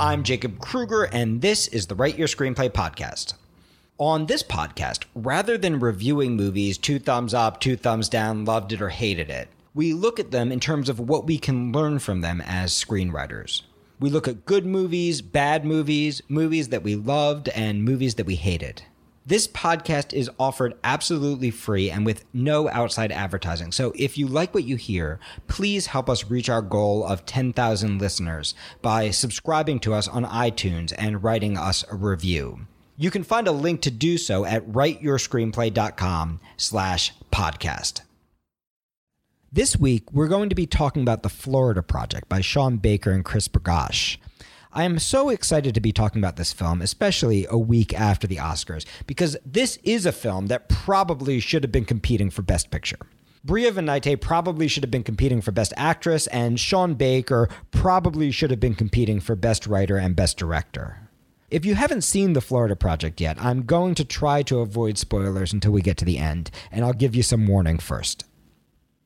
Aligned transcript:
I'm 0.00 0.22
Jacob 0.22 0.60
Krueger, 0.60 1.02
and 1.12 1.42
this 1.42 1.68
is 1.68 1.86
the 1.86 1.94
Write 1.94 2.16
Your 2.16 2.26
Screenplay 2.26 2.70
podcast. 2.70 3.34
On 3.98 4.24
this 4.24 4.42
podcast, 4.42 5.04
rather 5.14 5.58
than 5.58 5.78
reviewing 5.78 6.36
movies 6.36 6.78
two 6.78 6.98
thumbs 6.98 7.34
up, 7.34 7.60
two 7.60 7.76
thumbs 7.76 8.08
down, 8.08 8.46
loved 8.46 8.72
it 8.72 8.80
or 8.80 8.88
hated 8.88 9.28
it, 9.28 9.50
we 9.74 9.92
look 9.92 10.18
at 10.18 10.30
them 10.30 10.50
in 10.50 10.58
terms 10.58 10.88
of 10.88 11.00
what 11.00 11.26
we 11.26 11.36
can 11.36 11.70
learn 11.70 11.98
from 11.98 12.22
them 12.22 12.40
as 12.46 12.72
screenwriters. 12.72 13.60
We 13.98 14.08
look 14.08 14.26
at 14.26 14.46
good 14.46 14.64
movies, 14.64 15.20
bad 15.20 15.66
movies, 15.66 16.22
movies 16.30 16.70
that 16.70 16.82
we 16.82 16.94
loved, 16.96 17.50
and 17.50 17.84
movies 17.84 18.14
that 18.14 18.24
we 18.24 18.36
hated. 18.36 18.80
This 19.26 19.46
podcast 19.46 20.14
is 20.14 20.30
offered 20.38 20.74
absolutely 20.82 21.50
free 21.50 21.90
and 21.90 22.06
with 22.06 22.24
no 22.32 22.70
outside 22.70 23.12
advertising. 23.12 23.70
So 23.70 23.92
if 23.94 24.16
you 24.16 24.26
like 24.26 24.54
what 24.54 24.64
you 24.64 24.76
hear, 24.76 25.20
please 25.46 25.88
help 25.88 26.08
us 26.08 26.30
reach 26.30 26.48
our 26.48 26.62
goal 26.62 27.04
of 27.04 27.26
10,000 27.26 28.00
listeners 28.00 28.54
by 28.80 29.10
subscribing 29.10 29.78
to 29.80 29.92
us 29.92 30.08
on 30.08 30.24
iTunes 30.24 30.94
and 30.96 31.22
writing 31.22 31.58
us 31.58 31.84
a 31.90 31.96
review. 31.96 32.60
You 32.96 33.10
can 33.10 33.22
find 33.22 33.46
a 33.46 33.52
link 33.52 33.82
to 33.82 33.90
do 33.90 34.16
so 34.16 34.46
at 34.46 34.66
writeyourscreenplay.com 34.66 36.40
slash 36.56 37.12
podcast. 37.30 38.00
This 39.52 39.76
week, 39.76 40.10
we're 40.12 40.28
going 40.28 40.48
to 40.48 40.54
be 40.54 40.66
talking 40.66 41.02
about 41.02 41.22
The 41.22 41.28
Florida 41.28 41.82
Project 41.82 42.28
by 42.28 42.40
Sean 42.40 42.78
Baker 42.78 43.10
and 43.10 43.24
Chris 43.24 43.48
Bergoch. 43.48 44.16
I 44.72 44.84
am 44.84 45.00
so 45.00 45.30
excited 45.30 45.74
to 45.74 45.80
be 45.80 45.90
talking 45.90 46.22
about 46.22 46.36
this 46.36 46.52
film, 46.52 46.80
especially 46.80 47.44
a 47.50 47.58
week 47.58 47.92
after 47.92 48.28
the 48.28 48.36
Oscars, 48.36 48.86
because 49.04 49.36
this 49.44 49.80
is 49.82 50.06
a 50.06 50.12
film 50.12 50.46
that 50.46 50.68
probably 50.68 51.40
should 51.40 51.64
have 51.64 51.72
been 51.72 51.84
competing 51.84 52.30
for 52.30 52.42
Best 52.42 52.70
Picture. 52.70 52.98
Bria 53.44 53.72
Vinaite 53.72 54.20
probably 54.20 54.68
should 54.68 54.84
have 54.84 54.90
been 54.90 55.02
competing 55.02 55.40
for 55.40 55.50
Best 55.50 55.72
Actress, 55.76 56.28
and 56.28 56.60
Sean 56.60 56.94
Baker 56.94 57.48
probably 57.72 58.30
should 58.30 58.52
have 58.52 58.60
been 58.60 58.76
competing 58.76 59.18
for 59.18 59.34
Best 59.34 59.66
Writer 59.66 59.96
and 59.96 60.14
Best 60.14 60.36
Director. 60.36 60.98
If 61.50 61.64
you 61.64 61.74
haven't 61.74 62.02
seen 62.02 62.34
The 62.34 62.40
Florida 62.40 62.76
Project 62.76 63.20
yet, 63.20 63.42
I'm 63.42 63.64
going 63.64 63.96
to 63.96 64.04
try 64.04 64.44
to 64.44 64.60
avoid 64.60 64.98
spoilers 64.98 65.52
until 65.52 65.72
we 65.72 65.82
get 65.82 65.96
to 65.96 66.04
the 66.04 66.18
end, 66.18 66.48
and 66.70 66.84
I'll 66.84 66.92
give 66.92 67.16
you 67.16 67.24
some 67.24 67.48
warning 67.48 67.80
first. 67.80 68.24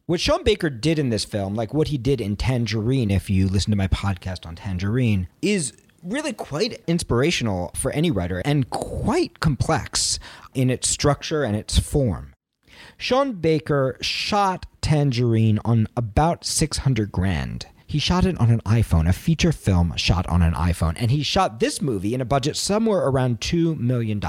What 0.07 0.21
Sean 0.21 0.45
Baker 0.45 0.69
did 0.69 0.99
in 0.99 1.09
this 1.09 1.25
film, 1.25 1.55
like 1.55 1.73
what 1.73 1.89
he 1.89 1.97
did 1.97 2.21
in 2.21 2.37
Tangerine, 2.37 3.11
if 3.11 3.31
you 3.31 3.49
listen 3.49 3.71
to 3.71 3.77
my 3.77 3.89
podcast 3.89 4.45
on 4.45 4.55
Tangerine, 4.55 5.29
is 5.41 5.73
really 6.03 6.35
quite 6.35 6.83
inspirational 6.87 7.71
for 7.75 7.91
any 7.93 8.11
writer 8.11 8.43
and 8.45 8.69
quite 8.69 9.41
complex 9.41 10.19
in 10.53 10.69
its 10.69 10.91
structure 10.91 11.43
and 11.43 11.57
its 11.57 11.79
form. 11.79 12.35
Sean 12.99 13.33
Baker 13.33 13.97
shot 14.03 14.67
Tangerine 14.83 15.59
on 15.65 15.87
about 15.97 16.45
600 16.45 17.11
grand. 17.11 17.65
He 17.95 18.01
shot 18.01 18.27
it 18.27 18.37
on 18.41 18.51
an 18.51 18.61
iPhone, 18.63 19.09
a 19.09 19.13
feature 19.13 19.53
film 19.53 19.95
shot 19.95 20.27
on 20.27 20.43
an 20.43 20.53
iPhone, 20.55 20.97
and 20.99 21.13
he 21.13 21.23
shot 21.23 21.61
this 21.61 21.81
movie 21.81 22.13
in 22.13 22.21
a 22.21 22.25
budget 22.25 22.57
somewhere 22.57 23.07
around 23.07 23.39
$2 23.39 23.79
million. 23.79 24.21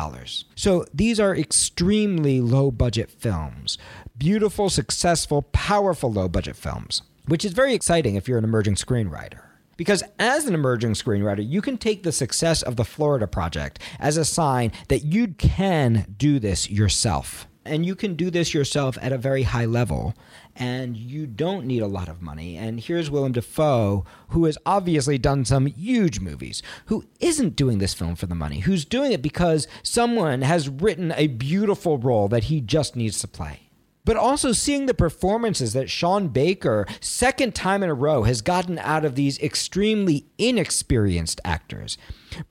So 0.54 0.86
these 0.94 1.20
are 1.20 1.36
extremely 1.36 2.42
low 2.42 2.70
budget 2.70 3.10
films. 3.10 3.80
Beautiful, 4.16 4.70
successful, 4.70 5.42
powerful 5.52 6.14
low 6.14 6.30
budget 6.30 6.56
films, 6.56 7.02
which 7.28 7.44
is 7.44 7.54
very 7.54 7.74
exciting 7.74 8.14
if 8.14 8.28
you're 8.28 8.38
an 8.38 8.44
emerging 8.44 8.76
screenwriter. 8.76 9.40
Because 9.78 10.04
as 10.20 10.46
an 10.46 10.54
emerging 10.54 10.94
screenwriter, 10.94 11.44
you 11.44 11.64
can 11.64 11.80
take 11.80 12.04
the 12.04 12.12
success 12.12 12.62
of 12.62 12.76
the 12.76 12.86
Florida 12.86 13.26
Project 13.26 13.80
as 14.00 14.16
a 14.16 14.26
sign 14.26 14.74
that 14.90 15.06
you 15.06 15.30
can 15.30 16.14
do 16.20 16.38
this 16.38 16.70
yourself. 16.70 17.48
And 17.66 17.84
you 17.84 17.96
can 17.96 18.14
do 18.14 18.30
this 18.30 18.54
yourself 18.54 18.96
at 19.02 19.12
a 19.12 19.18
very 19.18 19.42
high 19.42 19.66
level 19.66 20.14
and 20.56 20.96
you 20.96 21.28
don't 21.28 21.66
need 21.66 21.82
a 21.82 21.88
lot 21.88 22.08
of 22.08 22.22
money. 22.22 22.56
And 22.56 22.80
here's 22.80 23.12
Willem 23.12 23.34
Dafoe, 23.34 24.06
who 24.30 24.46
has 24.46 24.58
obviously 24.66 25.18
done 25.18 25.46
some 25.46 25.66
huge 25.66 26.20
movies, 26.20 26.64
who 26.86 27.06
isn't 27.20 27.56
doing 27.56 27.80
this 27.80 27.94
film 27.94 28.16
for 28.16 28.26
the 28.26 28.36
money, 28.36 28.60
who's 28.60 28.86
doing 28.86 29.12
it 29.12 29.22
because 29.22 29.68
someone 29.84 30.42
has 30.42 30.70
written 30.70 31.12
a 31.12 31.28
beautiful 31.28 31.98
role 31.98 32.28
that 32.30 32.46
he 32.46 32.62
just 32.62 32.96
needs 32.96 33.20
to 33.20 33.28
play. 33.28 33.62
But 34.06 34.18
also 34.18 34.52
seeing 34.52 34.86
the 34.86 34.94
performances 34.94 35.74
that 35.74 35.90
Sean 35.90 36.28
Baker, 36.28 36.86
second 37.02 37.56
time 37.56 37.82
in 37.82 37.90
a 37.90 37.96
row, 37.96 38.22
has 38.22 38.44
gotten 38.44 38.78
out 38.78 39.04
of 39.04 39.16
these 39.16 39.40
extremely 39.40 40.28
inexperienced 40.38 41.42
actors. 41.44 41.98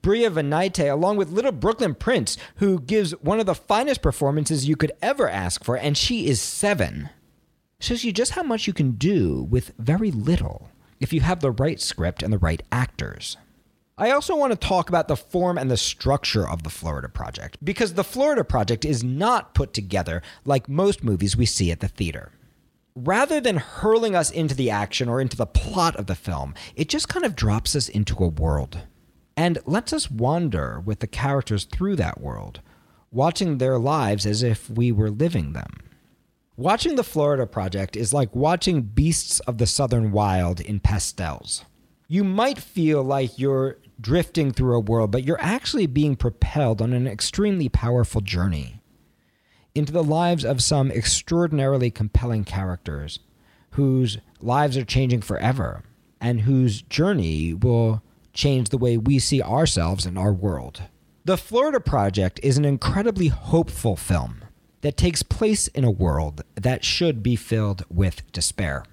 Bria 0.03 0.31
Vinaite, 0.31 0.93
along 0.93 1.17
with 1.17 1.31
Little 1.31 1.53
Brooklyn 1.53 1.95
Prince, 1.95 2.37
who 2.57 2.81
gives 2.81 3.13
one 3.21 3.39
of 3.39 3.47
the 3.47 3.55
finest 3.55 4.03
performances 4.03 4.69
you 4.69 4.75
could 4.75 4.93
ever 5.01 5.31
ask 5.31 5.63
for, 5.63 5.77
and 5.77 5.97
she 5.97 6.27
is 6.27 6.43
seven 6.43 7.11
shows 7.85 8.03
you 8.03 8.13
just 8.13 8.33
how 8.33 8.43
much 8.43 8.67
you 8.67 8.73
can 8.73 8.93
do 8.93 9.43
with 9.45 9.73
very 9.79 10.11
little 10.11 10.71
if 11.01 11.13
you 11.13 11.21
have 11.21 11.41
the 11.41 11.51
right 11.51 11.81
script 11.81 12.23
and 12.23 12.33
the 12.33 12.39
right 12.39 12.63
actors. 12.73 13.37
I 13.97 14.11
also 14.11 14.35
want 14.35 14.53
to 14.53 14.69
talk 14.69 14.89
about 14.89 15.07
the 15.07 15.17
form 15.17 15.57
and 15.57 15.71
the 15.71 15.77
structure 15.77 16.49
of 16.49 16.65
the 16.65 16.71
Florida 16.71 17.09
Project, 17.09 17.59
because 17.63 17.95
the 17.95 18.03
Florida 18.03 18.43
Project 18.43 18.85
is 18.85 19.05
not 19.05 19.55
put 19.55 19.73
together 19.73 20.23
like 20.45 20.69
most 20.69 21.05
movies 21.05 21.37
we 21.37 21.47
see 21.47 21.71
at 21.71 21.81
the 21.81 21.89
theater. 21.89 22.33
Rather 22.97 23.41
than 23.41 23.57
hurling 23.59 24.17
us 24.17 24.31
into 24.31 24.55
the 24.55 24.71
action 24.71 25.09
or 25.09 25.21
into 25.21 25.37
the 25.37 25.47
plot 25.47 25.95
of 25.97 26.07
the 26.07 26.15
film, 26.15 26.55
it 26.75 26.89
just 26.89 27.09
kind 27.09 27.25
of 27.25 27.37
drops 27.37 27.77
us 27.77 27.89
into 27.89 28.25
a 28.25 28.29
world 28.29 28.81
and 29.37 29.59
lets 29.67 29.93
us 29.93 30.11
wander 30.11 30.81
with 30.81 31.01
the 31.01 31.07
characters 31.07 31.65
through 31.65 31.97
that 31.97 32.21
world, 32.21 32.61
watching 33.13 33.59
their 33.59 33.79
lives 33.79 34.27
as 34.27 34.43
if 34.43 34.71
we 34.71 34.91
were 34.91 35.11
living 35.11 35.53
them. 35.53 35.71
Watching 36.57 36.95
the 36.95 37.03
Florida 37.03 37.49
Project 37.49 37.97
is 37.97 38.15
like 38.15 38.33
watching 38.33 38.83
Beasts 38.83 39.41
of 39.41 39.59
the 39.59 39.67
Southern 39.67 40.13
Wild 40.13 40.61
in 40.61 40.79
pastels. 40.79 41.65
You 42.07 42.23
might 42.23 42.59
feel 42.59 43.03
like 43.03 43.41
you're 43.41 43.79
drifting 44.01 44.53
through 44.53 44.77
a 44.77 44.81
world, 44.81 45.11
but 45.11 45.25
you're 45.25 45.41
actually 45.41 45.87
being 45.87 46.15
propelled 46.15 46.81
on 46.81 46.93
an 46.93 47.09
extremely 47.09 47.69
powerful 47.69 48.21
journey 48.21 48.81
into 49.75 49.93
the 49.93 50.05
lives 50.05 50.45
of 50.45 50.63
some 50.63 50.93
extraordinarily 50.93 51.91
compelling 51.91 52.45
characters 52.45 53.19
whose 53.71 54.19
lives 54.41 54.77
are 54.77 54.85
changing 54.85 55.23
forever 55.23 55.83
and 56.21 56.43
whose 56.43 56.83
journey 56.83 57.53
will 57.53 58.01
change 58.33 58.69
the 58.69 58.79
way 58.79 58.97
we 58.97 59.19
see 59.19 59.43
ourselves 59.43 60.07
and 60.07 60.17
our 60.17 60.33
world. 60.33 60.83
The 61.25 61.37
Florida 61.37 61.81
Project 61.81 62.39
is 62.45 62.57
an 62.59 62.65
incredibly 62.65 63.27
hopeful 63.27 63.97
film 63.97 64.44
that 64.85 64.99
takes 64.99 65.23
place 65.23 65.67
in 65.69 65.83
a 65.83 65.91
world 65.91 66.43
that 66.57 66.85
should 66.85 67.23
be 67.23 67.37
filled 67.37 67.83
with 67.89 68.31
despair. 68.33 68.85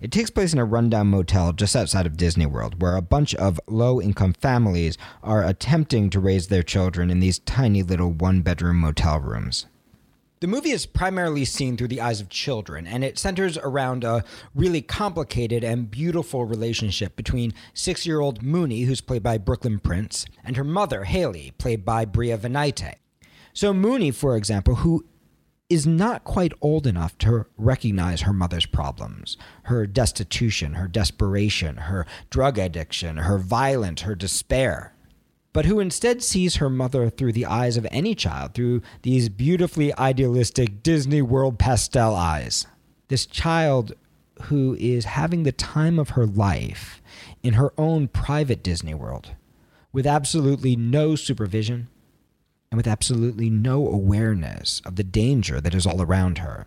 It 0.00 0.12
takes 0.12 0.30
place 0.30 0.52
in 0.52 0.60
a 0.60 0.64
rundown 0.64 1.08
motel 1.08 1.52
just 1.52 1.74
outside 1.74 2.06
of 2.06 2.16
Disney 2.16 2.46
World, 2.46 2.80
where 2.80 2.94
a 2.94 3.02
bunch 3.02 3.34
of 3.34 3.58
low 3.66 4.00
income 4.00 4.34
families 4.34 4.96
are 5.20 5.44
attempting 5.44 6.10
to 6.10 6.20
raise 6.20 6.46
their 6.46 6.62
children 6.62 7.10
in 7.10 7.18
these 7.18 7.40
tiny 7.40 7.82
little 7.82 8.12
one 8.12 8.42
bedroom 8.42 8.78
motel 8.78 9.18
rooms. 9.18 9.66
The 10.38 10.46
movie 10.46 10.70
is 10.70 10.86
primarily 10.86 11.44
seen 11.44 11.76
through 11.76 11.88
the 11.88 12.00
eyes 12.00 12.20
of 12.20 12.28
children, 12.28 12.86
and 12.86 13.02
it 13.02 13.18
centers 13.18 13.58
around 13.58 14.04
a 14.04 14.22
really 14.54 14.80
complicated 14.80 15.64
and 15.64 15.90
beautiful 15.90 16.44
relationship 16.44 17.16
between 17.16 17.52
six 17.74 18.06
year 18.06 18.20
old 18.20 18.44
Mooney, 18.44 18.82
who's 18.82 19.00
played 19.00 19.24
by 19.24 19.38
Brooklyn 19.38 19.80
Prince, 19.80 20.24
and 20.44 20.56
her 20.56 20.62
mother, 20.62 21.02
Haley, 21.02 21.52
played 21.58 21.84
by 21.84 22.04
Bria 22.04 22.38
Vinaite. 22.38 22.94
So, 23.54 23.74
Mooney, 23.74 24.12
for 24.12 24.36
example, 24.36 24.76
who 24.76 25.04
is 25.72 25.86
not 25.86 26.22
quite 26.22 26.52
old 26.60 26.86
enough 26.86 27.16
to 27.16 27.46
recognize 27.56 28.20
her 28.20 28.32
mother's 28.34 28.66
problems, 28.66 29.38
her 29.62 29.86
destitution, 29.86 30.74
her 30.74 30.86
desperation, 30.86 31.76
her 31.76 32.04
drug 32.28 32.58
addiction, 32.58 33.16
her 33.16 33.38
violence, 33.38 34.02
her 34.02 34.14
despair, 34.14 34.92
but 35.54 35.64
who 35.64 35.80
instead 35.80 36.22
sees 36.22 36.56
her 36.56 36.68
mother 36.68 37.08
through 37.08 37.32
the 37.32 37.46
eyes 37.46 37.78
of 37.78 37.86
any 37.90 38.14
child, 38.14 38.52
through 38.52 38.82
these 39.00 39.30
beautifully 39.30 39.96
idealistic 39.96 40.82
Disney 40.82 41.22
World 41.22 41.58
pastel 41.58 42.14
eyes. 42.14 42.66
This 43.08 43.24
child 43.24 43.94
who 44.42 44.76
is 44.78 45.06
having 45.06 45.44
the 45.44 45.52
time 45.52 45.98
of 45.98 46.10
her 46.10 46.26
life 46.26 47.00
in 47.42 47.54
her 47.54 47.72
own 47.78 48.08
private 48.08 48.62
Disney 48.62 48.92
World 48.92 49.30
with 49.90 50.06
absolutely 50.06 50.76
no 50.76 51.16
supervision, 51.16 51.88
and 52.72 52.78
with 52.78 52.86
absolutely 52.86 53.50
no 53.50 53.86
awareness 53.86 54.80
of 54.86 54.96
the 54.96 55.04
danger 55.04 55.60
that 55.60 55.74
is 55.74 55.86
all 55.86 56.00
around 56.00 56.38
her. 56.38 56.66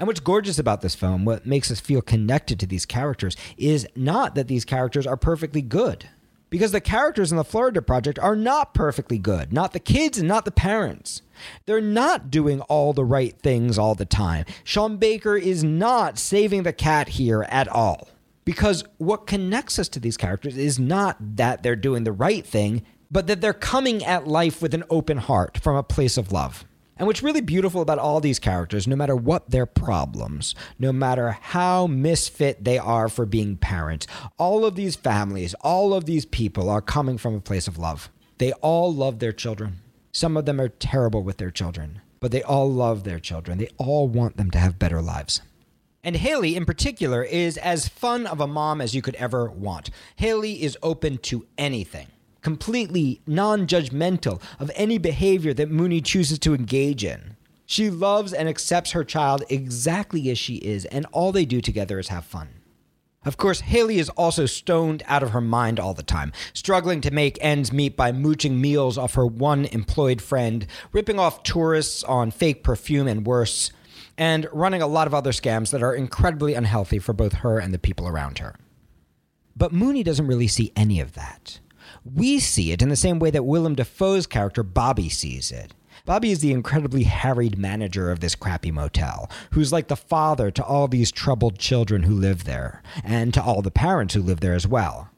And 0.00 0.08
what's 0.08 0.18
gorgeous 0.18 0.58
about 0.58 0.80
this 0.80 0.96
film, 0.96 1.24
what 1.24 1.46
makes 1.46 1.70
us 1.70 1.78
feel 1.78 2.02
connected 2.02 2.58
to 2.58 2.66
these 2.66 2.84
characters, 2.84 3.36
is 3.56 3.86
not 3.94 4.34
that 4.34 4.48
these 4.48 4.64
characters 4.64 5.06
are 5.06 5.16
perfectly 5.16 5.62
good. 5.62 6.08
Because 6.50 6.72
the 6.72 6.80
characters 6.80 7.30
in 7.30 7.36
the 7.36 7.44
Florida 7.44 7.80
Project 7.80 8.18
are 8.18 8.34
not 8.34 8.74
perfectly 8.74 9.16
good. 9.16 9.52
Not 9.52 9.72
the 9.72 9.78
kids 9.78 10.18
and 10.18 10.26
not 10.26 10.44
the 10.44 10.50
parents. 10.50 11.22
They're 11.66 11.80
not 11.80 12.32
doing 12.32 12.60
all 12.62 12.92
the 12.92 13.04
right 13.04 13.38
things 13.38 13.78
all 13.78 13.94
the 13.94 14.04
time. 14.04 14.46
Sean 14.64 14.96
Baker 14.96 15.36
is 15.36 15.62
not 15.62 16.18
saving 16.18 16.64
the 16.64 16.72
cat 16.72 17.10
here 17.10 17.44
at 17.44 17.68
all. 17.68 18.08
Because 18.44 18.82
what 18.98 19.28
connects 19.28 19.78
us 19.78 19.88
to 19.90 20.00
these 20.00 20.16
characters 20.16 20.56
is 20.56 20.80
not 20.80 21.36
that 21.36 21.62
they're 21.62 21.76
doing 21.76 22.02
the 22.02 22.12
right 22.12 22.44
thing, 22.44 22.82
but 23.10 23.26
that 23.26 23.40
they're 23.40 23.52
coming 23.52 24.04
at 24.04 24.26
life 24.26 24.60
with 24.60 24.74
an 24.74 24.84
open 24.90 25.18
heart 25.18 25.58
from 25.58 25.76
a 25.76 25.82
place 25.82 26.16
of 26.16 26.32
love. 26.32 26.64
And 26.96 27.08
what's 27.08 27.24
really 27.24 27.40
beautiful 27.40 27.80
about 27.80 27.98
all 27.98 28.20
these 28.20 28.38
characters, 28.38 28.86
no 28.86 28.94
matter 28.94 29.16
what 29.16 29.50
their 29.50 29.66
problems, 29.66 30.54
no 30.78 30.92
matter 30.92 31.32
how 31.40 31.88
misfit 31.88 32.62
they 32.62 32.78
are 32.78 33.08
for 33.08 33.26
being 33.26 33.56
parents, 33.56 34.06
all 34.38 34.64
of 34.64 34.76
these 34.76 34.94
families, 34.94 35.54
all 35.62 35.92
of 35.92 36.04
these 36.04 36.24
people 36.24 36.70
are 36.70 36.80
coming 36.80 37.18
from 37.18 37.34
a 37.34 37.40
place 37.40 37.66
of 37.66 37.78
love. 37.78 38.10
They 38.38 38.52
all 38.52 38.94
love 38.94 39.18
their 39.18 39.32
children. 39.32 39.80
Some 40.12 40.36
of 40.36 40.44
them 40.44 40.60
are 40.60 40.68
terrible 40.68 41.24
with 41.24 41.38
their 41.38 41.50
children, 41.50 42.00
but 42.20 42.30
they 42.30 42.42
all 42.42 42.70
love 42.70 43.02
their 43.02 43.18
children. 43.18 43.58
They 43.58 43.70
all 43.76 44.06
want 44.06 44.36
them 44.36 44.52
to 44.52 44.58
have 44.58 44.78
better 44.78 45.02
lives. 45.02 45.40
And 46.04 46.16
Haley, 46.16 46.54
in 46.54 46.64
particular, 46.64 47.24
is 47.24 47.56
as 47.56 47.88
fun 47.88 48.26
of 48.26 48.40
a 48.40 48.46
mom 48.46 48.80
as 48.80 48.94
you 48.94 49.02
could 49.02 49.14
ever 49.16 49.50
want. 49.50 49.90
Haley 50.16 50.62
is 50.62 50.78
open 50.82 51.18
to 51.18 51.46
anything 51.58 52.08
completely 52.44 53.20
non 53.26 53.66
judgmental 53.66 54.40
of 54.60 54.70
any 54.76 54.98
behavior 54.98 55.52
that 55.54 55.70
Mooney 55.70 56.00
chooses 56.00 56.38
to 56.40 56.54
engage 56.54 57.02
in. 57.02 57.36
She 57.66 57.90
loves 57.90 58.32
and 58.32 58.48
accepts 58.48 58.92
her 58.92 59.02
child 59.02 59.42
exactly 59.48 60.30
as 60.30 60.38
she 60.38 60.56
is, 60.56 60.84
and 60.84 61.06
all 61.10 61.32
they 61.32 61.46
do 61.46 61.60
together 61.60 61.98
is 61.98 62.08
have 62.08 62.24
fun. 62.24 62.60
Of 63.24 63.38
course, 63.38 63.60
Haley 63.60 63.98
is 63.98 64.10
also 64.10 64.44
stoned 64.44 65.02
out 65.06 65.22
of 65.22 65.30
her 65.30 65.40
mind 65.40 65.80
all 65.80 65.94
the 65.94 66.02
time, 66.02 66.32
struggling 66.52 67.00
to 67.00 67.10
make 67.10 67.38
ends 67.40 67.72
meet 67.72 67.96
by 67.96 68.12
mooching 68.12 68.60
meals 68.60 68.98
off 68.98 69.14
her 69.14 69.26
one 69.26 69.64
employed 69.64 70.20
friend, 70.20 70.66
ripping 70.92 71.18
off 71.18 71.42
tourists 71.42 72.04
on 72.04 72.30
fake 72.30 72.62
perfume 72.62 73.08
and 73.08 73.26
worse, 73.26 73.72
and 74.18 74.46
running 74.52 74.82
a 74.82 74.86
lot 74.86 75.06
of 75.06 75.14
other 75.14 75.32
scams 75.32 75.70
that 75.70 75.82
are 75.82 75.94
incredibly 75.94 76.52
unhealthy 76.52 76.98
for 76.98 77.14
both 77.14 77.32
her 77.32 77.58
and 77.58 77.72
the 77.72 77.78
people 77.78 78.06
around 78.06 78.38
her. 78.38 78.56
But 79.56 79.72
Mooney 79.72 80.02
doesn't 80.02 80.26
really 80.26 80.48
see 80.48 80.70
any 80.76 81.00
of 81.00 81.14
that. 81.14 81.60
We 82.04 82.38
see 82.40 82.72
it 82.72 82.82
in 82.82 82.88
the 82.88 82.96
same 82.96 83.18
way 83.18 83.30
that 83.30 83.44
Willem 83.44 83.74
Dafoe's 83.74 84.26
character 84.26 84.62
Bobby 84.62 85.08
sees 85.08 85.50
it. 85.50 85.74
Bobby 86.06 86.30
is 86.30 86.40
the 86.40 86.52
incredibly 86.52 87.04
harried 87.04 87.56
manager 87.56 88.10
of 88.10 88.20
this 88.20 88.34
crappy 88.34 88.70
motel, 88.70 89.30
who's 89.52 89.72
like 89.72 89.88
the 89.88 89.96
father 89.96 90.50
to 90.50 90.62
all 90.62 90.86
these 90.86 91.10
troubled 91.10 91.58
children 91.58 92.02
who 92.02 92.14
live 92.14 92.44
there, 92.44 92.82
and 93.02 93.32
to 93.32 93.42
all 93.42 93.62
the 93.62 93.70
parents 93.70 94.12
who 94.12 94.20
live 94.20 94.40
there 94.40 94.54
as 94.54 94.66
well. 94.66 95.08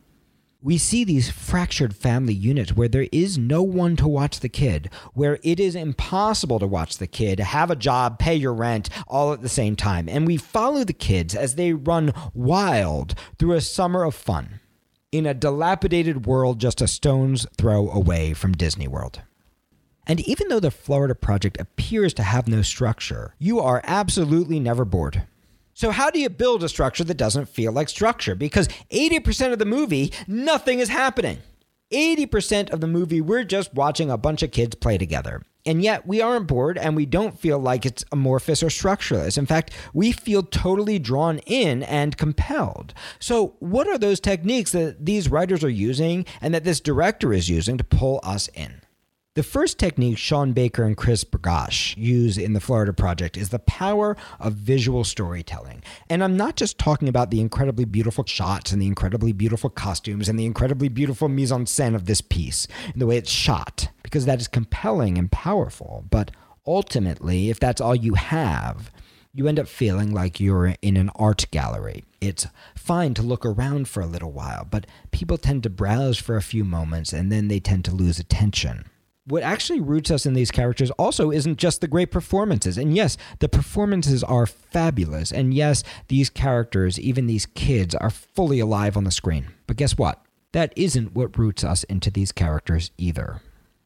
We 0.62 0.78
see 0.78 1.04
these 1.04 1.30
fractured 1.30 1.94
family 1.94 2.34
units 2.34 2.72
where 2.74 2.88
there 2.88 3.08
is 3.12 3.36
no 3.36 3.62
one 3.62 3.94
to 3.96 4.08
watch 4.08 4.40
the 4.40 4.48
kid, 4.48 4.90
where 5.12 5.38
it 5.42 5.60
is 5.60 5.74
impossible 5.74 6.58
to 6.58 6.66
watch 6.66 6.98
the 6.98 7.06
kid, 7.06 7.40
have 7.40 7.70
a 7.70 7.76
job, 7.76 8.18
pay 8.18 8.34
your 8.34 8.54
rent, 8.54 8.88
all 9.06 9.32
at 9.32 9.42
the 9.42 9.48
same 9.48 9.76
time. 9.76 10.08
And 10.08 10.26
we 10.26 10.36
follow 10.36 10.82
the 10.82 10.92
kids 10.92 11.34
as 11.34 11.54
they 11.54 11.72
run 11.72 12.12
wild 12.32 13.14
through 13.38 13.52
a 13.52 13.60
summer 13.60 14.04
of 14.04 14.14
fun 14.14 14.60
in 15.12 15.26
a 15.26 15.34
dilapidated 15.34 16.26
world 16.26 16.60
just 16.60 16.80
a 16.80 16.88
stone's 16.88 17.46
throw 17.56 17.90
away 17.90 18.32
from 18.32 18.52
Disney 18.52 18.88
World. 18.88 19.22
And 20.06 20.20
even 20.20 20.48
though 20.48 20.60
the 20.60 20.70
Florida 20.70 21.14
Project 21.14 21.60
appears 21.60 22.14
to 22.14 22.22
have 22.22 22.46
no 22.46 22.62
structure, 22.62 23.34
you 23.38 23.58
are 23.58 23.82
absolutely 23.84 24.60
never 24.60 24.84
bored. 24.84 25.24
So, 25.74 25.90
how 25.90 26.10
do 26.10 26.18
you 26.18 26.30
build 26.30 26.62
a 26.62 26.68
structure 26.68 27.04
that 27.04 27.16
doesn't 27.16 27.48
feel 27.48 27.72
like 27.72 27.88
structure? 27.88 28.34
Because 28.34 28.68
80% 28.90 29.52
of 29.52 29.58
the 29.58 29.64
movie, 29.66 30.12
nothing 30.26 30.78
is 30.78 30.88
happening. 30.88 31.38
80% 31.92 32.70
of 32.70 32.80
the 32.80 32.86
movie, 32.86 33.20
we're 33.20 33.44
just 33.44 33.74
watching 33.74 34.10
a 34.10 34.16
bunch 34.16 34.42
of 34.42 34.52
kids 34.52 34.74
play 34.74 34.96
together. 34.96 35.42
And 35.66 35.82
yet 35.82 36.06
we 36.06 36.20
aren't 36.20 36.46
bored 36.46 36.78
and 36.78 36.94
we 36.94 37.04
don't 37.04 37.38
feel 37.38 37.58
like 37.58 37.84
it's 37.84 38.04
amorphous 38.12 38.62
or 38.62 38.70
structureless. 38.70 39.36
In 39.36 39.46
fact, 39.46 39.72
we 39.92 40.12
feel 40.12 40.42
totally 40.44 40.98
drawn 40.98 41.38
in 41.40 41.82
and 41.82 42.16
compelled. 42.16 42.94
So, 43.18 43.56
what 43.58 43.88
are 43.88 43.98
those 43.98 44.20
techniques 44.20 44.72
that 44.72 45.04
these 45.04 45.28
writers 45.28 45.64
are 45.64 45.68
using 45.68 46.24
and 46.40 46.54
that 46.54 46.64
this 46.64 46.80
director 46.80 47.32
is 47.32 47.50
using 47.50 47.76
to 47.78 47.84
pull 47.84 48.20
us 48.22 48.48
in? 48.54 48.80
The 49.36 49.42
first 49.42 49.78
technique 49.78 50.16
Sean 50.16 50.54
Baker 50.54 50.84
and 50.84 50.96
Chris 50.96 51.22
Bergoch 51.22 51.94
use 51.94 52.38
in 52.38 52.54
the 52.54 52.60
Florida 52.60 52.94
Project 52.94 53.36
is 53.36 53.50
the 53.50 53.58
power 53.58 54.16
of 54.40 54.54
visual 54.54 55.04
storytelling. 55.04 55.82
And 56.08 56.24
I'm 56.24 56.38
not 56.38 56.56
just 56.56 56.78
talking 56.78 57.06
about 57.06 57.30
the 57.30 57.42
incredibly 57.42 57.84
beautiful 57.84 58.24
shots 58.24 58.72
and 58.72 58.80
the 58.80 58.86
incredibly 58.86 59.32
beautiful 59.32 59.68
costumes 59.68 60.30
and 60.30 60.38
the 60.38 60.46
incredibly 60.46 60.88
beautiful 60.88 61.28
mise 61.28 61.52
en 61.52 61.66
scène 61.66 61.94
of 61.94 62.06
this 62.06 62.22
piece 62.22 62.66
and 62.90 63.02
the 63.02 63.04
way 63.04 63.18
it's 63.18 63.30
shot, 63.30 63.90
because 64.02 64.24
that 64.24 64.40
is 64.40 64.48
compelling 64.48 65.18
and 65.18 65.30
powerful. 65.30 66.06
But 66.08 66.30
ultimately, 66.66 67.50
if 67.50 67.60
that's 67.60 67.82
all 67.82 67.94
you 67.94 68.14
have, 68.14 68.90
you 69.34 69.48
end 69.48 69.60
up 69.60 69.68
feeling 69.68 70.14
like 70.14 70.40
you're 70.40 70.76
in 70.80 70.96
an 70.96 71.10
art 71.14 71.44
gallery. 71.50 72.04
It's 72.22 72.46
fine 72.74 73.12
to 73.12 73.22
look 73.22 73.44
around 73.44 73.86
for 73.86 74.00
a 74.00 74.06
little 74.06 74.32
while, 74.32 74.64
but 74.64 74.86
people 75.10 75.36
tend 75.36 75.62
to 75.64 75.68
browse 75.68 76.16
for 76.16 76.38
a 76.38 76.42
few 76.42 76.64
moments 76.64 77.12
and 77.12 77.30
then 77.30 77.48
they 77.48 77.60
tend 77.60 77.84
to 77.84 77.94
lose 77.94 78.18
attention 78.18 78.86
what 79.26 79.42
actually 79.42 79.80
roots 79.80 80.10
us 80.10 80.24
in 80.24 80.34
these 80.34 80.50
characters 80.50 80.90
also 80.92 81.30
isn't 81.30 81.58
just 81.58 81.80
the 81.80 81.88
great 81.88 82.10
performances. 82.10 82.78
And 82.78 82.94
yes, 82.94 83.16
the 83.40 83.48
performances 83.48 84.22
are 84.22 84.46
fabulous. 84.46 85.32
And 85.32 85.52
yes, 85.52 85.82
these 86.08 86.30
characters, 86.30 86.98
even 87.00 87.26
these 87.26 87.46
kids, 87.46 87.94
are 87.94 88.10
fully 88.10 88.60
alive 88.60 88.96
on 88.96 89.04
the 89.04 89.10
screen. 89.10 89.48
But 89.66 89.76
guess 89.76 89.98
what? 89.98 90.22
That 90.52 90.72
isn't 90.76 91.14
what 91.14 91.36
roots 91.36 91.64
us 91.64 91.82
into 91.84 92.10
these 92.10 92.32
characters 92.32 92.92
either. 92.96 93.42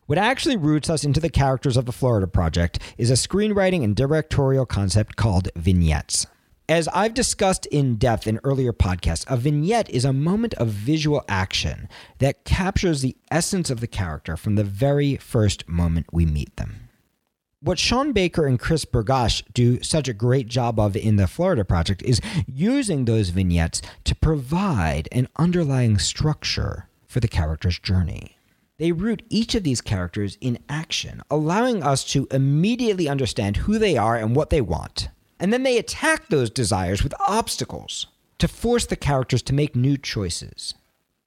What 0.07 0.19
actually 0.19 0.57
roots 0.57 0.91
us 0.91 1.05
into 1.05 1.21
the 1.21 1.31
characters 1.31 1.77
of 1.77 1.87
the 1.87 1.93
Florida 1.93 2.27
Project 2.27 2.79
is 2.99 3.11
a 3.11 3.15
screenwriting 3.15 3.83
and 3.83 3.97
directorial 3.97 4.67
concept 4.67 5.17
called 5.17 5.49
vignettes. 5.57 6.27
As 6.71 6.87
I've 6.95 7.15
discussed 7.15 7.67
in 7.67 7.97
depth 7.97 8.29
in 8.29 8.39
earlier 8.45 8.73
podcasts, 8.73 9.25
a 9.27 9.37
vignette 9.37 9.91
is 9.91 10.05
a 10.05 10.13
moment 10.13 10.55
of 10.55 10.69
visual 10.69 11.25
action 11.29 11.89
that 12.19 12.45
captures 12.45 13.03
the 13.03 13.17
essence 13.29 13.71
of 13.71 13.81
the 13.81 13.89
character 13.89 14.37
from 14.37 14.55
the 14.55 14.63
very 14.63 15.17
first 15.17 15.69
moment 15.69 16.07
we 16.13 16.25
meet 16.25 16.55
them. 16.55 16.89
What 17.61 17.81
Sean 17.81 18.13
Baker 18.13 18.47
and 18.47 18.57
Chris 18.57 18.85
Bergoch 18.85 19.43
do 19.53 19.83
such 19.83 20.07
a 20.07 20.13
great 20.13 20.47
job 20.47 20.79
of 20.79 20.97
in 20.97 21.17
the 21.17 21.27
Florida 21.27 21.65
Project 21.65 22.05
is 22.05 22.21
using 22.47 23.05
those 23.05 23.31
vignettes 23.31 23.83
to 24.05 24.15
provide 24.15 25.09
an 25.11 25.27
underlying 25.35 25.99
structure 25.99 26.89
for 27.09 27.19
the 27.19 27.27
character's 27.27 27.81
journey. 27.81 28.37
They 28.79 28.93
root 28.93 29.25
each 29.29 29.57
of 29.57 29.65
these 29.65 29.81
characters 29.81 30.39
in 30.41 30.61
action, 30.69 31.21
allowing 31.33 31.83
us 31.83 32.05
to 32.13 32.29
immediately 32.31 33.09
understand 33.09 33.57
who 33.57 33.77
they 33.77 33.97
are 33.97 34.17
and 34.17 34.37
what 34.37 34.51
they 34.51 34.61
want 34.61 35.09
and 35.41 35.53
then 35.53 35.63
they 35.63 35.79
attack 35.79 36.29
those 36.29 36.51
desires 36.51 37.03
with 37.03 37.15
obstacles 37.19 38.07
to 38.39 38.47
force 38.47 38.87
the 38.87 38.97
characters 38.97 39.43
to 39.43 39.55
make 39.55 39.75
new 39.75 39.97
choices. 39.97 40.75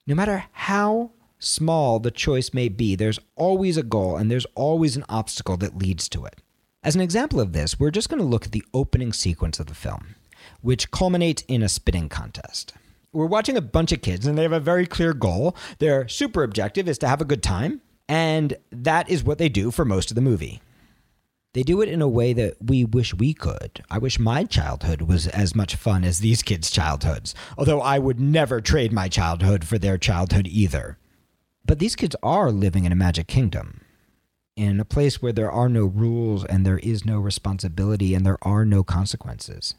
No 0.06 0.16
matter 0.16 0.46
how 0.52 1.12
small 1.40 2.00
the 2.00 2.12
choice 2.12 2.54
may 2.54 2.70
be, 2.70 2.96
there's 2.96 3.20
always 3.36 3.76
a 3.76 3.84
goal 3.84 4.16
and 4.16 4.30
there's 4.30 4.46
always 4.56 4.96
an 4.96 5.06
obstacle 5.10 5.58
that 5.58 5.78
leads 5.78 6.08
to 6.10 6.26
it. 6.26 6.42
As 6.84 6.96
an 6.96 7.02
example 7.02 7.40
of 7.40 7.54
this, 7.54 7.80
we're 7.80 7.92
just 7.92 8.10
going 8.10 8.20
to 8.20 8.26
look 8.26 8.46
at 8.46 8.52
the 8.52 8.66
opening 8.74 9.14
sequence 9.14 9.60
of 9.60 9.66
the 9.68 9.74
film, 9.74 10.16
which 10.62 10.92
culminates 10.92 11.44
in 11.48 11.64
a 11.64 11.70
spitting 11.70 12.10
contest. 12.10 12.74
We're 13.12 13.26
watching 13.26 13.58
a 13.58 13.62
bunch 13.62 13.92
of 13.92 14.02
kids 14.02 14.26
and 14.28 14.38
they 14.38 14.44
have 14.44 14.52
a 14.52 14.60
very 14.60 14.86
clear 14.86 15.14
goal. 15.14 15.56
Their 15.80 16.08
super 16.08 16.44
objective 16.44 16.88
is 16.88 16.98
to 17.00 17.08
have 17.08 17.22
a 17.22 17.26
good 17.26 17.44
time, 17.44 17.82
and 18.08 18.58
that 18.72 19.10
is 19.10 19.24
what 19.24 19.38
they 19.38 19.50
do 19.50 19.72
for 19.72 19.86
most 19.86 20.12
of 20.12 20.16
the 20.16 20.22
movie. 20.22 20.62
They 21.54 21.62
do 21.62 21.82
it 21.82 21.90
in 21.90 22.02
a 22.02 22.08
way 22.08 22.34
that 22.34 22.56
we 22.60 22.84
wish 22.84 23.14
we 23.14 23.36
could. 23.36 23.84
I 23.90 24.00
wish 24.00 24.18
my 24.18 24.44
childhood 24.44 25.04
was 25.04 25.28
as 25.28 25.56
much 25.56 25.76
fun 25.76 26.04
as 26.04 26.20
these 26.20 26.42
kids' 26.42 26.72
childhoods, 26.72 27.36
although 27.60 27.80
I 27.80 28.00
would 28.00 28.20
never 28.20 28.60
trade 28.60 28.92
my 28.92 29.08
childhood 29.08 29.64
for 29.64 29.78
their 29.78 30.00
childhood 30.00 30.48
either. 30.48 30.98
But 31.64 31.78
these 31.78 31.96
kids 31.96 32.16
are 32.24 32.52
living 32.52 32.86
in 32.86 32.92
a 32.92 32.96
magic 32.96 33.28
kingdom, 33.28 33.82
in 34.56 34.80
a 34.80 34.86
place 34.86 35.22
where 35.22 35.32
there 35.32 35.52
are 35.52 35.70
no 35.70 35.86
rules 35.86 36.44
and 36.46 36.66
there 36.66 36.80
is 36.80 37.06
no 37.06 37.20
responsibility 37.20 38.16
and 38.16 38.26
there 38.26 38.40
are 38.42 38.66
no 38.66 38.84
consequences. 38.84 39.76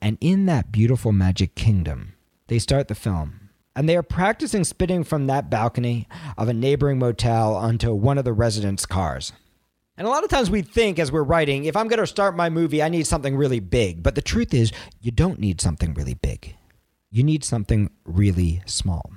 And 0.00 0.16
in 0.20 0.46
that 0.46 0.70
beautiful 0.70 1.10
magic 1.10 1.56
kingdom, 1.56 2.14
they 2.46 2.60
start 2.60 2.86
the 2.86 2.94
film. 2.94 3.50
And 3.74 3.88
they 3.88 3.96
are 3.96 4.02
practicing 4.02 4.62
spitting 4.62 5.02
from 5.04 5.26
that 5.26 5.50
balcony 5.50 6.06
of 6.38 6.48
a 6.48 6.54
neighboring 6.54 6.98
motel 7.00 7.54
onto 7.54 7.92
one 7.94 8.16
of 8.16 8.24
the 8.24 8.32
residents' 8.32 8.86
cars. 8.86 9.32
And 10.00 10.06
a 10.06 10.10
lot 10.10 10.24
of 10.24 10.30
times 10.30 10.50
we 10.50 10.62
think 10.62 10.98
as 10.98 11.12
we're 11.12 11.22
writing, 11.22 11.66
if 11.66 11.76
I'm 11.76 11.86
going 11.86 12.00
to 12.00 12.06
start 12.06 12.34
my 12.34 12.48
movie, 12.48 12.82
I 12.82 12.88
need 12.88 13.06
something 13.06 13.36
really 13.36 13.60
big. 13.60 14.02
But 14.02 14.14
the 14.14 14.22
truth 14.22 14.54
is, 14.54 14.72
you 15.02 15.10
don't 15.10 15.38
need 15.38 15.60
something 15.60 15.92
really 15.92 16.14
big. 16.14 16.56
You 17.10 17.22
need 17.22 17.44
something 17.44 17.90
really 18.06 18.62
small. 18.64 19.12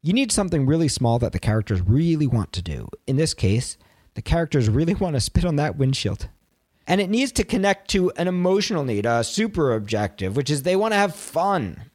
You 0.00 0.12
need 0.12 0.30
something 0.30 0.64
really 0.64 0.86
small 0.86 1.18
that 1.18 1.32
the 1.32 1.40
characters 1.40 1.80
really 1.80 2.28
want 2.28 2.52
to 2.52 2.62
do. 2.62 2.86
In 3.08 3.16
this 3.16 3.34
case, 3.34 3.76
the 4.14 4.22
characters 4.22 4.70
really 4.70 4.94
want 5.00 5.16
to 5.16 5.20
spit 5.20 5.44
on 5.44 5.56
that 5.56 5.76
windshield. 5.76 6.28
And 6.86 7.00
it 7.00 7.10
needs 7.10 7.32
to 7.32 7.42
connect 7.42 7.90
to 7.90 8.12
an 8.12 8.28
emotional 8.28 8.84
need, 8.84 9.06
a 9.06 9.24
super 9.24 9.72
objective, 9.72 10.36
which 10.36 10.50
is 10.50 10.62
they 10.62 10.76
want 10.76 10.92
to 10.92 10.98
have 10.98 11.16
fun. 11.16 11.90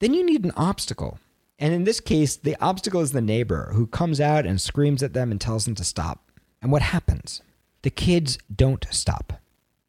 Then 0.00 0.12
you 0.12 0.22
need 0.22 0.44
an 0.44 0.52
obstacle. 0.54 1.18
And 1.58 1.72
in 1.72 1.84
this 1.84 2.00
case, 2.00 2.36
the 2.36 2.62
obstacle 2.62 3.00
is 3.00 3.12
the 3.12 3.22
neighbor 3.22 3.70
who 3.72 3.86
comes 3.86 4.20
out 4.20 4.44
and 4.44 4.60
screams 4.60 5.02
at 5.02 5.14
them 5.14 5.30
and 5.30 5.40
tells 5.40 5.64
them 5.64 5.74
to 5.76 5.84
stop. 5.84 6.30
And 6.60 6.70
what 6.70 6.82
happens? 6.82 7.40
The 7.84 7.90
kids 7.90 8.38
don't 8.54 8.86
stop. 8.90 9.34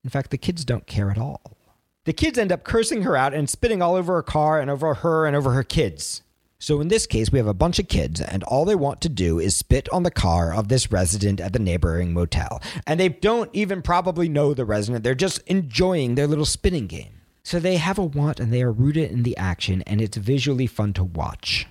In 0.04 0.10
fact, 0.10 0.30
the 0.30 0.38
kids 0.38 0.66
don't 0.66 0.86
care 0.86 1.10
at 1.12 1.18
all. 1.18 1.56
The 2.04 2.12
kids 2.12 2.38
end 2.38 2.52
up 2.52 2.66
cursing 2.66 3.04
her 3.04 3.16
out 3.16 3.34
and 3.34 3.50
spitting 3.50 3.82
all 3.82 3.96
over 3.96 4.16
her 4.16 4.22
car 4.22 4.60
and 4.60 4.70
over 4.70 4.96
her 4.96 5.26
and 5.26 5.34
over 5.34 5.52
her 5.52 5.64
kids. 5.64 6.22
So 6.60 6.82
in 6.82 6.90
this 6.90 7.08
case, 7.08 7.32
we 7.32 7.40
have 7.40 7.48
a 7.48 7.54
bunch 7.54 7.80
of 7.80 7.88
kids, 7.88 8.20
and 8.20 8.44
all 8.44 8.66
they 8.66 8.76
want 8.76 9.00
to 9.00 9.08
do 9.08 9.40
is 9.40 9.56
spit 9.56 9.88
on 9.94 10.04
the 10.04 10.12
car 10.12 10.54
of 10.54 10.68
this 10.68 10.92
resident 10.92 11.40
at 11.40 11.54
the 11.54 11.60
neighboring 11.60 12.12
motel. 12.12 12.62
And 12.86 13.00
they 13.00 13.08
don't 13.08 13.50
even 13.54 13.82
probably 13.82 14.28
know 14.28 14.54
the 14.54 14.66
resident, 14.66 15.06
they're 15.06 15.16
just 15.16 15.40
enjoying 15.48 16.16
their 16.16 16.28
little 16.28 16.44
spitting 16.44 16.88
game. 16.88 17.22
So 17.44 17.62
they 17.62 17.78
have 17.78 17.98
a 17.98 18.04
want 18.04 18.42
and 18.42 18.52
they 18.52 18.62
are 18.62 18.74
rooted 18.74 19.10
in 19.10 19.24
the 19.24 19.38
action, 19.38 19.84
and 19.84 20.02
it's 20.02 20.18
visually 20.18 20.68
fun 20.68 20.92
to 20.96 21.04
watch. 21.06 21.66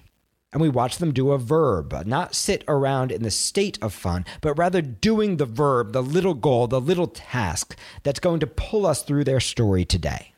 And 0.54 0.61
we 0.61 0.68
watch 0.68 0.99
them 0.99 1.12
do 1.12 1.32
a 1.32 1.38
verb, 1.38 2.06
not 2.06 2.37
sit 2.37 2.62
around 2.68 3.11
in 3.11 3.25
the 3.25 3.30
state 3.32 3.76
of 3.82 3.92
fun, 3.92 4.25
but 4.40 4.56
rather 4.56 4.80
doing 4.80 5.37
the 5.37 5.46
verb, 5.46 5.92
the 5.92 6.02
little 6.02 6.34
goal, 6.34 6.68
the 6.68 6.80
little 6.80 7.08
task 7.08 7.76
that's 8.04 8.20
going 8.20 8.38
to 8.38 8.46
pull 8.46 8.87
us 8.87 9.02
through 9.02 9.25
their 9.25 9.40
story 9.40 9.84
today. 9.84 10.32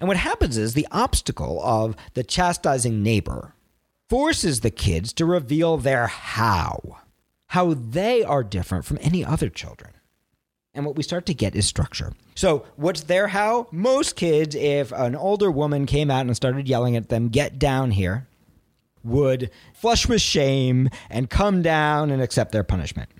And 0.00 0.08
what 0.08 0.16
happens 0.16 0.58
is 0.58 0.74
the 0.74 0.88
obstacle 0.90 1.62
of 1.62 1.94
the 2.14 2.24
chastising 2.24 3.00
neighbor 3.00 3.54
forces 4.10 4.60
the 4.60 4.72
kids 4.72 5.12
to 5.14 5.24
reveal 5.24 5.76
their 5.76 6.08
how, 6.08 6.98
how 7.46 7.74
they 7.74 8.24
are 8.24 8.42
different 8.42 8.84
from 8.84 8.98
any 9.00 9.24
other 9.24 9.48
children. 9.48 9.92
And 10.74 10.84
what 10.84 10.96
we 10.96 11.04
start 11.04 11.26
to 11.26 11.34
get 11.34 11.54
is 11.54 11.64
structure. 11.64 12.12
So, 12.34 12.66
what's 12.74 13.02
their 13.02 13.28
how? 13.28 13.68
Most 13.70 14.16
kids, 14.16 14.56
if 14.56 14.90
an 14.90 15.14
older 15.14 15.48
woman 15.48 15.86
came 15.86 16.10
out 16.10 16.26
and 16.26 16.34
started 16.34 16.68
yelling 16.68 16.96
at 16.96 17.08
them, 17.08 17.28
get 17.28 17.60
down 17.60 17.92
here, 17.92 18.26
would 19.04 19.50
flush 19.74 20.08
with 20.08 20.20
shame 20.20 20.88
and 21.10 21.30
come 21.30 21.62
down 21.62 22.10
and 22.10 22.22
accept 22.22 22.52
their 22.52 22.64
punishment. 22.64 23.10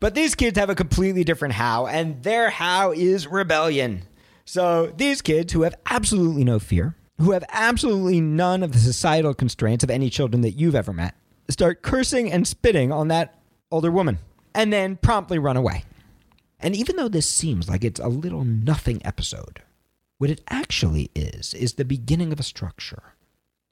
But 0.00 0.14
these 0.14 0.34
kids 0.34 0.58
have 0.58 0.70
a 0.70 0.74
completely 0.74 1.24
different 1.24 1.54
how, 1.54 1.86
and 1.86 2.22
their 2.22 2.50
how 2.50 2.92
is 2.92 3.26
rebellion. 3.26 4.02
So, 4.44 4.92
these 4.96 5.22
kids 5.22 5.52
who 5.52 5.62
have 5.62 5.74
absolutely 5.86 6.44
no 6.44 6.58
fear, 6.58 6.94
who 7.18 7.30
have 7.30 7.44
absolutely 7.50 8.20
none 8.20 8.62
of 8.62 8.72
the 8.72 8.78
societal 8.78 9.32
constraints 9.32 9.84
of 9.84 9.90
any 9.90 10.10
children 10.10 10.42
that 10.42 10.52
you've 10.52 10.74
ever 10.74 10.92
met, 10.92 11.14
start 11.48 11.82
cursing 11.82 12.30
and 12.30 12.46
spitting 12.46 12.92
on 12.92 13.08
that 13.08 13.38
older 13.70 13.90
woman 13.90 14.18
and 14.54 14.72
then 14.72 14.96
promptly 14.96 15.38
run 15.38 15.56
away. 15.56 15.84
And 16.60 16.76
even 16.76 16.96
though 16.96 17.08
this 17.08 17.28
seems 17.28 17.68
like 17.68 17.84
it's 17.84 18.00
a 18.00 18.08
little 18.08 18.44
nothing 18.44 19.00
episode, 19.04 19.62
what 20.18 20.30
it 20.30 20.42
actually 20.48 21.10
is, 21.14 21.54
is 21.54 21.74
the 21.74 21.84
beginning 21.84 22.32
of 22.32 22.40
a 22.40 22.44
structure 22.44 23.13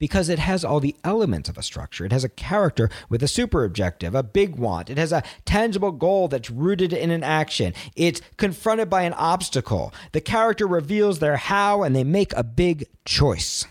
because 0.03 0.29
it 0.29 0.41
has 0.41 0.65
all 0.65 0.81
the 0.81 0.97
elements 1.05 1.49
of 1.49 1.57
a 1.57 1.63
structure. 1.63 2.05
It 2.05 2.11
has 2.11 2.25
a 2.25 2.29
character 2.29 2.91
with 3.09 3.23
a 3.23 3.29
super 3.29 3.63
objective, 3.63 4.17
a 4.17 4.25
big 4.25 4.57
want. 4.57 4.91
It 4.91 4.99
has 4.99 5.13
a 5.13 5.23
tangible 5.45 5.93
goal 5.93 6.27
that's 6.27 6.51
rooted 6.51 6.93
in 6.93 7.13
an 7.13 7.23
action. 7.23 7.73
It's 7.95 8.21
confronted 8.37 8.91
by 8.91 9.03
an 9.03 9.13
obstacle. 9.13 9.95
The 10.11 10.21
character 10.21 10.67
reveals 10.67 11.21
their 11.21 11.37
how 11.37 11.85
and 11.85 11.95
they 11.95 12.03
make 12.03 12.33
a 12.33 12.43
big 12.43 12.87
choice. 13.05 13.65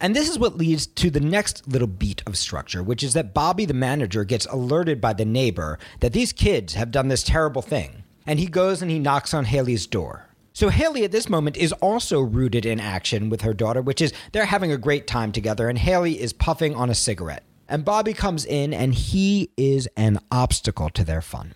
And 0.00 0.16
this 0.16 0.30
is 0.30 0.38
what 0.38 0.56
leads 0.56 0.86
to 0.86 1.10
the 1.10 1.20
next 1.20 1.68
little 1.68 1.86
beat 1.86 2.22
of 2.26 2.38
structure, 2.38 2.82
which 2.82 3.02
is 3.02 3.12
that 3.12 3.34
Bobby, 3.34 3.66
the 3.66 3.74
manager, 3.74 4.24
gets 4.24 4.46
alerted 4.46 5.02
by 5.02 5.12
the 5.12 5.26
neighbor 5.26 5.78
that 6.00 6.14
these 6.14 6.32
kids 6.32 6.72
have 6.72 6.90
done 6.90 7.08
this 7.08 7.22
terrible 7.22 7.60
thing. 7.60 8.04
And 8.26 8.38
he 8.38 8.46
goes 8.46 8.80
and 8.80 8.90
he 8.90 8.98
knocks 8.98 9.34
on 9.34 9.44
Haley's 9.44 9.86
door. 9.86 10.30
So 10.52 10.68
Haley 10.68 11.04
at 11.04 11.12
this 11.12 11.28
moment 11.28 11.56
is 11.56 11.72
also 11.74 12.20
rooted 12.20 12.66
in 12.66 12.78
action 12.78 13.30
with 13.30 13.40
her 13.40 13.54
daughter, 13.54 13.80
which 13.80 14.02
is 14.02 14.12
they're 14.32 14.44
having 14.44 14.70
a 14.70 14.76
great 14.76 15.06
time 15.06 15.32
together, 15.32 15.68
and 15.68 15.78
Haley 15.78 16.20
is 16.20 16.32
puffing 16.32 16.74
on 16.74 16.90
a 16.90 16.94
cigarette. 16.94 17.44
And 17.68 17.84
Bobby 17.84 18.12
comes 18.12 18.44
in, 18.44 18.74
and 18.74 18.94
he 18.94 19.50
is 19.56 19.88
an 19.96 20.18
obstacle 20.30 20.90
to 20.90 21.04
their 21.04 21.22
fun. 21.22 21.54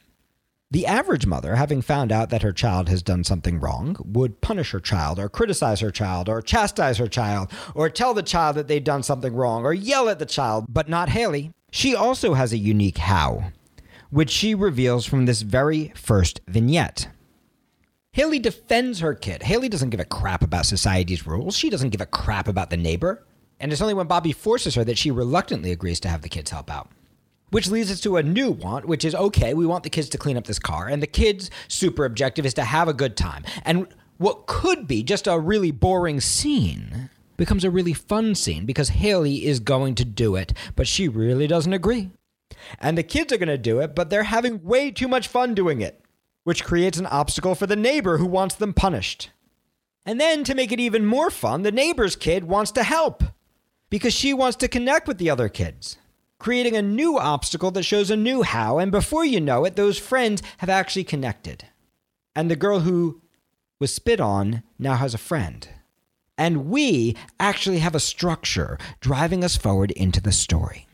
The 0.71 0.87
average 0.87 1.27
mother, 1.27 1.57
having 1.57 1.83
found 1.83 2.11
out 2.11 2.31
that 2.31 2.43
her 2.43 2.53
child 2.53 2.89
has 2.89 3.03
done 3.03 3.23
something 3.23 3.61
wrong, 3.61 3.97
would 4.05 4.41
punish 4.41 4.71
her 4.73 4.81
child, 4.81 5.19
or 5.19 5.29
criticize 5.29 5.81
her 5.81 5.91
child, 5.91 6.29
or 6.29 6.41
chastise 6.41 6.99
her 6.99 7.07
child, 7.07 7.53
or 7.75 7.91
tell 7.91 8.15
the 8.15 8.23
child 8.23 8.57
that 8.57 8.67
they've 8.67 8.83
done 8.83 9.03
something 9.03 9.35
wrong, 9.35 9.65
or 9.65 9.75
yell 9.75 10.09
at 10.09 10.19
the 10.19 10.27
child, 10.27 10.67
but 10.69 10.89
not 10.89 11.11
Haley. 11.11 11.53
She 11.71 11.95
also 11.95 12.35
has 12.35 12.53
a 12.53 12.59
unique 12.59 12.99
how, 12.99 13.53
which 14.11 14.31
she 14.31 14.55
reveals 14.55 15.05
from 15.05 15.27
this 15.27 15.43
very 15.43 15.93
first 15.95 16.41
vignette. 16.49 17.09
Haley 18.17 18.39
defends 18.39 19.01
her 19.01 19.13
kid. 19.13 19.43
Haley 19.43 19.69
doesn't 19.69 19.91
give 19.91 20.01
a 20.01 20.07
crap 20.07 20.43
about 20.43 20.65
society's 20.65 21.27
rules. 21.27 21.55
She 21.55 21.69
doesn't 21.69 21.91
give 21.91 22.01
a 22.01 22.07
crap 22.07 22.49
about 22.49 22.71
the 22.71 22.77
neighbor. 22.79 23.27
And 23.61 23.71
it's 23.71 23.83
only 23.83 23.93
when 23.93 24.07
Bobby 24.07 24.33
forces 24.33 24.75
her 24.75 24.85
that 24.85 24.97
she 24.97 25.11
reluctantly 25.11 25.71
agrees 25.71 26.01
to 26.01 26.09
have 26.09 26.23
the 26.23 26.31
kids 26.31 26.51
help 26.51 26.71
out. 26.71 26.89
Which 27.51 27.69
leads 27.69 27.93
us 27.93 28.01
to 28.01 28.17
a 28.17 28.23
new 28.23 28.51
want, 28.51 28.87
which 28.87 29.05
is 29.05 29.15
okay, 29.15 29.53
we 29.53 29.67
want 29.67 29.85
the 29.85 29.91
kids 29.91 30.09
to 30.09 30.17
clean 30.17 30.39
up 30.39 30.47
this 30.47 30.59
car. 30.59 30.89
And 30.89 31.03
the 31.03 31.07
kids' 31.07 31.51
super 31.69 32.07
objective 32.07 32.47
is 32.47 32.55
to 32.55 32.65
have 32.65 32.89
a 32.89 32.95
good 32.95 33.19
time. 33.19 33.45
And 33.67 33.87
what 34.17 34.47
could 34.47 34.89
be 34.89 35.03
just 35.03 35.27
a 35.27 35.39
really 35.39 35.71
boring 35.71 36.19
scene 36.23 37.11
becomes 37.37 37.65
a 37.65 37.71
really 37.71 37.93
fun 37.93 38.35
scene 38.35 38.65
because 38.65 38.89
Haley 38.89 39.45
is 39.45 39.61
going 39.61 39.95
to 39.95 40.07
do 40.07 40.37
it, 40.37 40.55
but 40.75 40.89
she 40.89 41.07
really 41.07 41.47
doesn't 41.47 41.75
agree. 41.75 42.13
And 42.81 42.97
the 42.97 43.03
kids 43.03 43.31
are 43.35 43.39
going 43.39 43.49
to 43.49 43.59
do 43.59 43.81
it, 43.81 43.95
but 43.95 44.09
they're 44.09 44.23
having 44.23 44.65
way 44.65 44.91
too 44.91 45.07
much 45.07 45.29
fun 45.29 45.53
doing 45.53 45.83
it 45.83 46.01
which 46.47 46.63
creates 46.63 46.97
an 46.97 47.07
obstacle 47.07 47.57
for 47.57 47.67
the 47.67 47.75
neighbor 47.75 48.19
who 48.19 48.25
wants 48.25 48.55
them 48.55 48.73
punished. 48.73 49.31
And 50.05 50.21
then, 50.21 50.45
to 50.45 50.55
make 50.55 50.71
it 50.71 50.79
even 50.79 51.05
more 51.05 51.29
fun, 51.29 51.63
the 51.63 51.73
neighbor's 51.73 52.15
kid 52.15 52.45
wants 52.45 52.71
to 52.73 52.85
help 52.85 53.25
because 53.91 54.15
she 54.15 54.33
wants 54.33 54.57
to 54.59 54.69
connect 54.69 55.09
with 55.09 55.19
the 55.19 55.29
other 55.29 55.49
kids, 55.49 55.97
creating 56.39 56.77
a 56.77 56.83
new 56.83 57.19
obstacle 57.19 57.73
that 57.73 57.83
shows 57.83 58.13
a 58.13 58.17
new 58.17 58.43
how. 58.43 58.79
And 58.79 58.93
before 58.93 59.25
you 59.25 59.41
know 59.41 59.65
it, 59.65 59.75
those 59.75 59.99
friends 59.99 60.41
have 60.59 60.69
actually 60.69 61.03
connected. 61.03 61.65
And 62.37 62.49
the 62.49 62.55
girl 62.55 62.79
who 62.79 63.23
was 63.81 63.93
spit 63.93 64.21
on 64.21 64.63
now 64.79 64.95
has 64.95 65.15
a 65.15 65.19
friend. 65.19 65.69
And 66.39 66.67
we 66.67 67.17
actually 67.41 67.81
have 67.81 67.97
a 67.97 68.01
structure 68.01 68.79
driving 69.01 69.43
us 69.43 69.57
forward 69.57 69.91
into 69.91 70.21
the 70.21 70.31
story. 70.31 70.86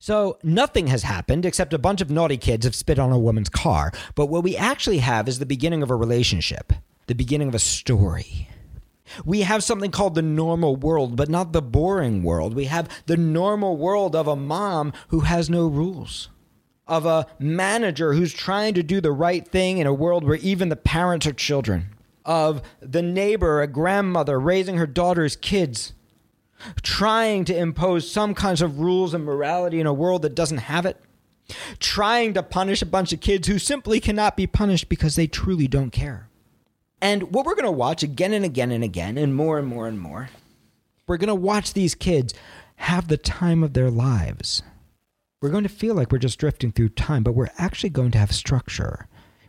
So 0.00 0.38
nothing 0.44 0.86
has 0.86 1.02
happened 1.02 1.44
except 1.44 1.74
a 1.74 1.78
bunch 1.78 2.00
of 2.00 2.10
naughty 2.10 2.36
kids 2.36 2.64
have 2.64 2.74
spit 2.74 3.00
on 3.00 3.10
a 3.10 3.18
woman's 3.18 3.48
car. 3.48 3.92
But 4.14 4.26
what 4.26 4.44
we 4.44 4.56
actually 4.56 4.98
have 4.98 5.28
is 5.28 5.38
the 5.38 5.46
beginning 5.46 5.82
of 5.82 5.90
a 5.90 5.96
relationship, 5.96 6.72
the 7.08 7.14
beginning 7.14 7.48
of 7.48 7.54
a 7.54 7.58
story. 7.58 8.48
We 9.24 9.40
have 9.40 9.64
something 9.64 9.90
called 9.90 10.14
the 10.14 10.22
normal 10.22 10.76
world, 10.76 11.16
but 11.16 11.28
not 11.28 11.52
the 11.52 11.62
boring 11.62 12.22
world. 12.22 12.54
We 12.54 12.66
have 12.66 12.88
the 13.06 13.16
normal 13.16 13.76
world 13.76 14.14
of 14.14 14.28
a 14.28 14.36
mom 14.36 14.92
who 15.08 15.20
has 15.20 15.50
no 15.50 15.66
rules, 15.66 16.28
of 16.86 17.04
a 17.04 17.26
manager 17.38 18.12
who's 18.12 18.32
trying 18.32 18.74
to 18.74 18.82
do 18.82 19.00
the 19.00 19.12
right 19.12 19.48
thing 19.48 19.78
in 19.78 19.86
a 19.86 19.94
world 19.94 20.24
where 20.24 20.36
even 20.36 20.68
the 20.68 20.76
parents 20.76 21.26
are 21.26 21.32
children, 21.32 21.94
of 22.24 22.62
the 22.80 23.02
neighbor, 23.02 23.62
a 23.62 23.66
grandmother 23.66 24.38
raising 24.38 24.76
her 24.76 24.86
daughter's 24.86 25.34
kids 25.34 25.94
trying 26.82 27.44
to 27.46 27.56
impose 27.56 28.10
some 28.10 28.34
kinds 28.34 28.62
of 28.62 28.80
rules 28.80 29.14
and 29.14 29.24
morality 29.24 29.80
in 29.80 29.86
a 29.86 29.92
world 29.92 30.22
that 30.22 30.34
doesn't 30.34 30.58
have 30.58 30.86
it, 30.86 31.00
trying 31.78 32.34
to 32.34 32.42
punish 32.42 32.82
a 32.82 32.86
bunch 32.86 33.12
of 33.12 33.20
kids 33.20 33.48
who 33.48 33.58
simply 33.58 34.00
cannot 34.00 34.36
be 34.36 34.46
punished 34.46 34.88
because 34.88 35.16
they 35.16 35.26
truly 35.26 35.68
don't 35.68 35.90
care. 35.90 36.28
And 37.00 37.32
what 37.32 37.46
we're 37.46 37.54
going 37.54 37.64
to 37.64 37.70
watch 37.70 38.02
again 38.02 38.32
and 38.32 38.44
again 38.44 38.72
and 38.72 38.82
again, 38.82 39.16
and 39.16 39.34
more 39.34 39.58
and 39.58 39.68
more 39.68 39.86
and 39.86 40.00
more, 40.00 40.30
we're 41.06 41.16
going 41.16 41.28
to 41.28 41.34
watch 41.34 41.72
these 41.72 41.94
kids 41.94 42.34
have 42.76 43.08
the 43.08 43.16
time 43.16 43.62
of 43.62 43.72
their 43.72 43.90
lives. 43.90 44.62
We're 45.40 45.50
going 45.50 45.62
to 45.62 45.68
feel 45.68 45.94
like 45.94 46.10
we're 46.10 46.18
just 46.18 46.38
drifting 46.38 46.72
through 46.72 46.90
time, 46.90 47.22
but 47.22 47.34
we're 47.34 47.50
actually 47.56 47.90
going 47.90 48.10
to 48.12 48.18
have 48.18 48.32
structure 48.32 49.06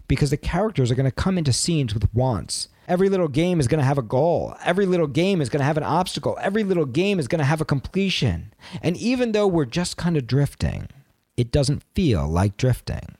because 0.08 0.30
the 0.30 0.38
characters 0.38 0.92
are 0.92 0.96
going 0.96 1.10
to 1.10 1.12
come 1.12 1.38
into 1.38 1.52
scenes 1.52 1.94
with 1.94 2.14
wants 2.14 2.70
Every 2.90 3.08
little 3.08 3.28
game 3.28 3.60
is 3.60 3.68
going 3.68 3.80
to 3.80 3.86
have 3.86 4.00
a 4.00 4.02
goal. 4.02 4.56
Every 4.66 4.88
little 4.88 5.06
game 5.06 5.42
is 5.42 5.50
going 5.50 5.60
to 5.60 5.66
have 5.66 5.78
an 5.78 5.84
obstacle. 5.84 6.40
Every 6.42 6.64
little 6.64 6.88
game 6.88 7.20
is 7.20 7.28
going 7.28 7.38
to 7.38 7.46
have 7.46 7.62
a 7.62 7.66
completion. 7.66 8.52
And 8.82 8.98
even 8.98 9.32
though 9.32 9.46
we're 9.46 9.66
just 9.66 9.96
kind 9.96 10.18
of 10.18 10.26
drifting, 10.26 10.88
it 11.38 11.52
doesn't 11.52 11.84
feel 11.94 12.28
like 12.28 12.58
drifting. 12.58 13.16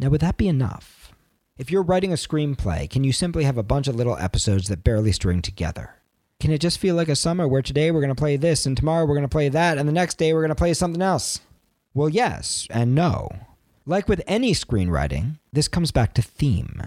Now, 0.00 0.08
would 0.08 0.20
that 0.22 0.36
be 0.36 0.48
enough? 0.48 1.12
If 1.56 1.70
you're 1.70 1.84
writing 1.84 2.10
a 2.10 2.16
screenplay, 2.16 2.90
can 2.90 3.04
you 3.04 3.12
simply 3.12 3.44
have 3.44 3.56
a 3.56 3.62
bunch 3.62 3.86
of 3.86 3.94
little 3.94 4.16
episodes 4.16 4.66
that 4.66 4.82
barely 4.82 5.12
string 5.12 5.42
together? 5.42 5.94
Can 6.40 6.50
it 6.50 6.58
just 6.58 6.78
feel 6.78 6.96
like 6.96 7.08
a 7.08 7.14
summer 7.14 7.46
where 7.46 7.62
today 7.62 7.92
we're 7.92 8.00
going 8.00 8.08
to 8.08 8.16
play 8.16 8.36
this 8.36 8.66
and 8.66 8.76
tomorrow 8.76 9.06
we're 9.06 9.14
going 9.14 9.22
to 9.22 9.28
play 9.28 9.48
that 9.48 9.78
and 9.78 9.88
the 9.88 9.92
next 9.92 10.18
day 10.18 10.32
we're 10.32 10.40
going 10.40 10.48
to 10.48 10.56
play 10.56 10.74
something 10.74 11.02
else? 11.02 11.38
Well, 11.94 12.08
yes 12.08 12.66
and 12.68 12.96
no. 12.96 13.28
Like 13.86 14.08
with 14.08 14.22
any 14.26 14.54
screenwriting, 14.54 15.38
this 15.52 15.68
comes 15.68 15.92
back 15.92 16.14
to 16.14 16.22
theme. 16.22 16.82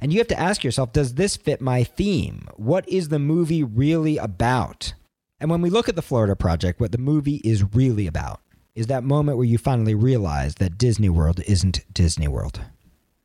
And 0.00 0.12
you 0.12 0.18
have 0.18 0.28
to 0.28 0.38
ask 0.38 0.64
yourself 0.64 0.92
does 0.92 1.14
this 1.14 1.36
fit 1.36 1.60
my 1.60 1.84
theme? 1.84 2.48
What 2.56 2.88
is 2.88 3.08
the 3.08 3.18
movie 3.18 3.62
really 3.62 4.16
about? 4.16 4.94
And 5.40 5.50
when 5.50 5.60
we 5.60 5.70
look 5.70 5.88
at 5.88 5.96
the 5.96 6.02
Florida 6.02 6.36
Project, 6.36 6.80
what 6.80 6.92
the 6.92 6.98
movie 6.98 7.40
is 7.44 7.74
really 7.74 8.06
about 8.06 8.40
is 8.74 8.86
that 8.88 9.04
moment 9.04 9.36
where 9.36 9.46
you 9.46 9.58
finally 9.58 9.94
realize 9.94 10.56
that 10.56 10.78
Disney 10.78 11.08
World 11.08 11.40
isn't 11.46 11.84
Disney 11.92 12.28
World. 12.28 12.60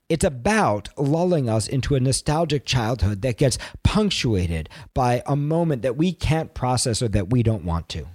It's 0.07 0.25
about 0.25 0.89
lulling 0.97 1.49
us 1.49 1.67
into 1.67 1.95
a 1.95 1.99
nostalgic 1.99 2.65
childhood 2.65 3.21
that 3.21 3.37
gets 3.37 3.59
punctuated 3.83 4.67
by 4.93 5.21
a 5.25 5.35
moment 5.35 5.83
that 5.83 5.97
we 5.97 6.13
can't 6.13 6.53
process 6.53 7.01
or 7.01 7.07
that 7.09 7.29
we 7.29 7.43
don't 7.43 7.63
want 7.63 7.89
to. 7.89 8.07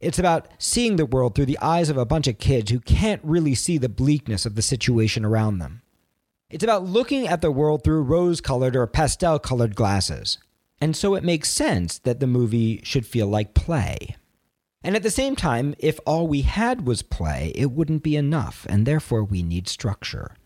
It's 0.00 0.18
about 0.18 0.48
seeing 0.58 0.96
the 0.96 1.06
world 1.06 1.34
through 1.34 1.46
the 1.46 1.58
eyes 1.60 1.90
of 1.90 1.96
a 1.96 2.04
bunch 2.04 2.26
of 2.28 2.38
kids 2.38 2.70
who 2.70 2.80
can't 2.80 3.22
really 3.24 3.54
see 3.54 3.78
the 3.78 3.88
bleakness 3.88 4.46
of 4.46 4.54
the 4.54 4.62
situation 4.62 5.24
around 5.24 5.58
them. 5.58 5.82
It's 6.50 6.64
about 6.64 6.86
looking 6.86 7.28
at 7.28 7.42
the 7.42 7.50
world 7.50 7.84
through 7.84 8.04
rose 8.04 8.40
colored 8.40 8.74
or 8.74 8.86
pastel 8.86 9.38
colored 9.38 9.74
glasses. 9.74 10.38
And 10.80 10.96
so 10.96 11.14
it 11.14 11.22
makes 11.22 11.50
sense 11.50 11.98
that 11.98 12.20
the 12.20 12.26
movie 12.26 12.80
should 12.84 13.04
feel 13.04 13.26
like 13.26 13.52
play. 13.52 14.16
And 14.82 14.96
at 14.96 15.02
the 15.02 15.10
same 15.10 15.36
time, 15.36 15.74
if 15.78 16.00
all 16.06 16.26
we 16.26 16.42
had 16.42 16.86
was 16.86 17.02
play, 17.02 17.52
it 17.54 17.72
wouldn't 17.72 18.02
be 18.02 18.16
enough, 18.16 18.64
and 18.70 18.86
therefore 18.86 19.24
we 19.24 19.42
need 19.42 19.68
structure. 19.68 20.36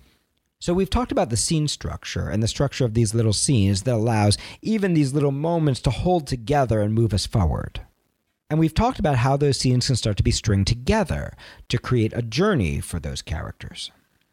So 0.59 0.75
we've 0.75 0.91
talked 0.91 1.13
about 1.13 1.31
the 1.31 1.37
scene 1.37 1.69
structure 1.69 2.29
and 2.29 2.43
the 2.43 2.49
structure 2.49 2.85
of 2.85 2.95
these 2.95 3.15
little 3.15 3.33
scenes 3.33 3.83
that 3.83 3.95
allows 3.95 4.39
even 4.61 4.95
these 4.95 5.13
little 5.13 5.31
moments 5.31 5.81
to 5.83 5.91
hold 5.91 6.27
together 6.27 6.81
and 6.81 6.95
move 6.95 7.15
us 7.15 7.27
forward. 7.27 7.81
And 8.51 8.59
we've 8.59 8.75
talked 8.75 8.99
about 8.99 9.19
how 9.19 9.37
those 9.37 9.59
scenes 9.59 9.87
can 9.87 9.95
start 9.95 10.17
to 10.17 10.25
be 10.25 10.33
stringed 10.33 10.67
together 10.67 11.33
to 11.69 11.79
create 11.79 12.13
a 12.13 12.23
journey 12.23 12.81
for 12.81 12.99
those 12.99 13.23
characters. 13.23 13.93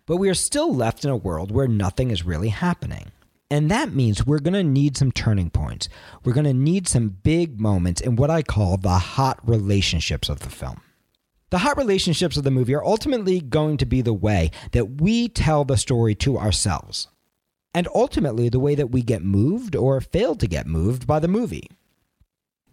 But 0.09 0.17
we 0.17 0.27
are 0.27 0.33
still 0.33 0.73
left 0.73 1.05
in 1.05 1.11
a 1.11 1.15
world 1.15 1.51
where 1.51 1.67
nothing 1.67 2.09
is 2.09 2.25
really 2.25 2.49
happening. 2.49 3.11
And 3.51 3.69
that 3.69 3.93
means 3.93 4.25
we're 4.25 4.39
going 4.39 4.55
to 4.55 4.63
need 4.63 4.97
some 4.97 5.11
turning 5.11 5.51
points. 5.51 5.87
We're 6.23 6.33
going 6.33 6.47
to 6.47 6.53
need 6.53 6.87
some 6.87 7.09
big 7.09 7.61
moments 7.61 8.01
in 8.01 8.15
what 8.15 8.31
I 8.31 8.41
call 8.41 8.77
the 8.77 8.89
hot 8.89 9.39
relationships 9.47 10.27
of 10.27 10.39
the 10.39 10.49
film. 10.49 10.81
The 11.51 11.59
hot 11.59 11.77
relationships 11.77 12.37
of 12.37 12.43
the 12.43 12.49
movie 12.49 12.73
are 12.73 12.83
ultimately 12.83 13.39
going 13.39 13.77
to 13.77 13.85
be 13.85 14.01
the 14.01 14.11
way 14.11 14.49
that 14.71 14.99
we 14.99 15.27
tell 15.29 15.63
the 15.63 15.77
story 15.77 16.15
to 16.15 16.39
ourselves, 16.39 17.07
and 17.75 17.87
ultimately 17.93 18.49
the 18.49 18.59
way 18.59 18.73
that 18.73 18.89
we 18.89 19.03
get 19.03 19.21
moved 19.21 19.75
or 19.75 20.01
fail 20.01 20.35
to 20.37 20.47
get 20.47 20.65
moved 20.65 21.05
by 21.05 21.19
the 21.19 21.27
movie. 21.27 21.69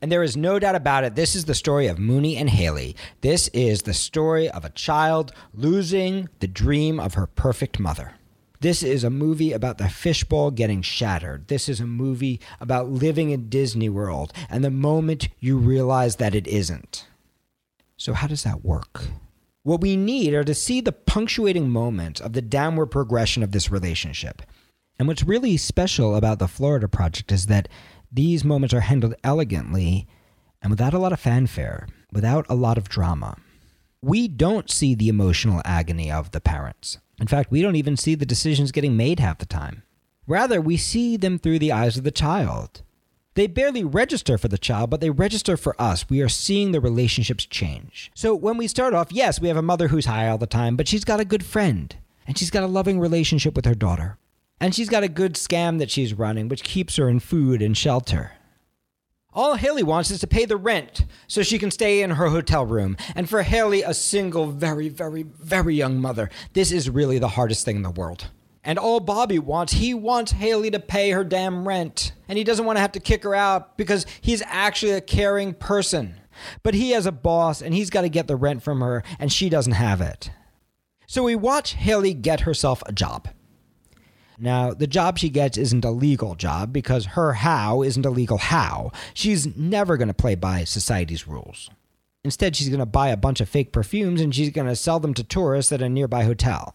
And 0.06 0.12
there 0.12 0.22
is 0.22 0.36
no 0.36 0.60
doubt 0.60 0.76
about 0.76 1.02
it, 1.02 1.16
this 1.16 1.34
is 1.34 1.46
the 1.46 1.54
story 1.56 1.88
of 1.88 1.98
Mooney 1.98 2.36
and 2.36 2.48
Haley. 2.48 2.94
This 3.22 3.48
is 3.48 3.82
the 3.82 3.92
story 3.92 4.48
of 4.48 4.64
a 4.64 4.70
child 4.70 5.32
losing 5.52 6.28
the 6.38 6.46
dream 6.46 7.00
of 7.00 7.14
her 7.14 7.26
perfect 7.26 7.80
mother. 7.80 8.12
This 8.60 8.84
is 8.84 9.02
a 9.02 9.10
movie 9.10 9.50
about 9.50 9.78
the 9.78 9.88
fishbowl 9.88 10.52
getting 10.52 10.80
shattered. 10.80 11.48
This 11.48 11.68
is 11.68 11.80
a 11.80 11.88
movie 11.88 12.40
about 12.60 12.88
living 12.88 13.30
in 13.30 13.48
Disney 13.48 13.88
World 13.88 14.32
and 14.48 14.62
the 14.62 14.70
moment 14.70 15.26
you 15.40 15.56
realize 15.58 16.14
that 16.14 16.36
it 16.36 16.46
isn't. 16.46 17.08
So, 17.96 18.12
how 18.12 18.28
does 18.28 18.44
that 18.44 18.64
work? 18.64 19.06
What 19.64 19.80
we 19.80 19.96
need 19.96 20.34
are 20.34 20.44
to 20.44 20.54
see 20.54 20.80
the 20.80 20.92
punctuating 20.92 21.68
moments 21.68 22.20
of 22.20 22.32
the 22.32 22.42
downward 22.42 22.92
progression 22.92 23.42
of 23.42 23.50
this 23.50 23.72
relationship. 23.72 24.42
And 24.98 25.08
what's 25.08 25.24
really 25.24 25.56
special 25.56 26.14
about 26.14 26.38
the 26.38 26.48
Florida 26.48 26.88
Project 26.88 27.32
is 27.32 27.46
that 27.46 27.68
these 28.10 28.44
moments 28.44 28.74
are 28.74 28.80
handled 28.80 29.14
elegantly 29.24 30.06
and 30.62 30.70
without 30.70 30.94
a 30.94 30.98
lot 30.98 31.12
of 31.12 31.20
fanfare, 31.20 31.86
without 32.12 32.46
a 32.48 32.54
lot 32.54 32.78
of 32.78 32.88
drama. 32.88 33.36
We 34.02 34.28
don't 34.28 34.70
see 34.70 34.94
the 34.94 35.08
emotional 35.08 35.62
agony 35.64 36.10
of 36.10 36.30
the 36.30 36.40
parents. 36.40 36.98
In 37.20 37.26
fact, 37.26 37.50
we 37.50 37.62
don't 37.62 37.76
even 37.76 37.96
see 37.96 38.14
the 38.14 38.26
decisions 38.26 38.72
getting 38.72 38.96
made 38.96 39.20
half 39.20 39.38
the 39.38 39.46
time. 39.46 39.82
Rather, 40.26 40.60
we 40.60 40.76
see 40.76 41.16
them 41.16 41.38
through 41.38 41.58
the 41.58 41.72
eyes 41.72 41.96
of 41.96 42.04
the 42.04 42.10
child. 42.10 42.82
They 43.34 43.46
barely 43.46 43.84
register 43.84 44.38
for 44.38 44.48
the 44.48 44.58
child, 44.58 44.90
but 44.90 45.00
they 45.00 45.10
register 45.10 45.56
for 45.56 45.80
us. 45.80 46.08
We 46.08 46.22
are 46.22 46.28
seeing 46.28 46.72
the 46.72 46.80
relationships 46.80 47.44
change. 47.44 48.10
So 48.14 48.34
when 48.34 48.56
we 48.56 48.66
start 48.66 48.94
off, 48.94 49.12
yes, 49.12 49.40
we 49.40 49.48
have 49.48 49.58
a 49.58 49.62
mother 49.62 49.88
who's 49.88 50.06
high 50.06 50.28
all 50.28 50.38
the 50.38 50.46
time, 50.46 50.74
but 50.74 50.88
she's 50.88 51.04
got 51.04 51.20
a 51.20 51.24
good 51.24 51.44
friend, 51.44 51.94
and 52.26 52.38
she's 52.38 52.50
got 52.50 52.62
a 52.62 52.66
loving 52.66 52.98
relationship 52.98 53.54
with 53.54 53.66
her 53.66 53.74
daughter. 53.74 54.18
And 54.60 54.74
she's 54.74 54.88
got 54.88 55.02
a 55.02 55.08
good 55.08 55.34
scam 55.34 55.78
that 55.78 55.90
she's 55.90 56.14
running, 56.14 56.48
which 56.48 56.64
keeps 56.64 56.96
her 56.96 57.08
in 57.08 57.20
food 57.20 57.60
and 57.60 57.76
shelter. 57.76 58.32
All 59.32 59.56
Haley 59.56 59.82
wants 59.82 60.10
is 60.10 60.20
to 60.20 60.26
pay 60.26 60.46
the 60.46 60.56
rent 60.56 61.04
so 61.26 61.42
she 61.42 61.58
can 61.58 61.70
stay 61.70 62.00
in 62.00 62.12
her 62.12 62.28
hotel 62.28 62.64
room. 62.64 62.96
And 63.14 63.28
for 63.28 63.42
Haley, 63.42 63.82
a 63.82 63.92
single, 63.92 64.46
very, 64.46 64.88
very, 64.88 65.24
very 65.24 65.74
young 65.74 66.00
mother, 66.00 66.30
this 66.54 66.72
is 66.72 66.88
really 66.88 67.18
the 67.18 67.28
hardest 67.28 67.66
thing 67.66 67.76
in 67.76 67.82
the 67.82 67.90
world. 67.90 68.28
And 68.64 68.78
all 68.78 68.98
Bobby 68.98 69.38
wants, 69.38 69.74
he 69.74 69.92
wants 69.92 70.32
Haley 70.32 70.70
to 70.70 70.80
pay 70.80 71.10
her 71.10 71.22
damn 71.22 71.68
rent. 71.68 72.12
And 72.28 72.38
he 72.38 72.44
doesn't 72.44 72.64
want 72.64 72.78
to 72.78 72.80
have 72.80 72.92
to 72.92 73.00
kick 73.00 73.24
her 73.24 73.34
out 73.34 73.76
because 73.76 74.06
he's 74.22 74.42
actually 74.46 74.92
a 74.92 75.02
caring 75.02 75.52
person. 75.52 76.18
But 76.62 76.72
he 76.72 76.92
has 76.92 77.04
a 77.04 77.12
boss 77.12 77.60
and 77.60 77.74
he's 77.74 77.90
got 77.90 78.00
to 78.02 78.08
get 78.08 78.28
the 78.28 78.36
rent 78.36 78.62
from 78.62 78.80
her, 78.80 79.02
and 79.18 79.30
she 79.30 79.48
doesn't 79.48 79.72
have 79.72 80.00
it. 80.00 80.30
So 81.06 81.22
we 81.22 81.36
watch 81.36 81.74
Haley 81.74 82.14
get 82.14 82.40
herself 82.40 82.82
a 82.86 82.92
job. 82.92 83.28
Now, 84.38 84.72
the 84.72 84.86
job 84.86 85.18
she 85.18 85.28
gets 85.28 85.56
isn't 85.56 85.84
a 85.84 85.90
legal 85.90 86.34
job 86.34 86.72
because 86.72 87.06
her 87.06 87.34
how 87.34 87.82
isn't 87.82 88.04
a 88.04 88.10
legal 88.10 88.38
how. 88.38 88.92
She's 89.14 89.56
never 89.56 89.96
going 89.96 90.08
to 90.08 90.14
play 90.14 90.34
by 90.34 90.64
society's 90.64 91.26
rules. 91.26 91.70
Instead, 92.24 92.56
she's 92.56 92.68
going 92.68 92.80
to 92.80 92.86
buy 92.86 93.08
a 93.08 93.16
bunch 93.16 93.40
of 93.40 93.48
fake 93.48 93.72
perfumes 93.72 94.20
and 94.20 94.34
she's 94.34 94.50
going 94.50 94.66
to 94.66 94.76
sell 94.76 95.00
them 95.00 95.14
to 95.14 95.24
tourists 95.24 95.72
at 95.72 95.80
a 95.80 95.88
nearby 95.88 96.24
hotel. 96.24 96.74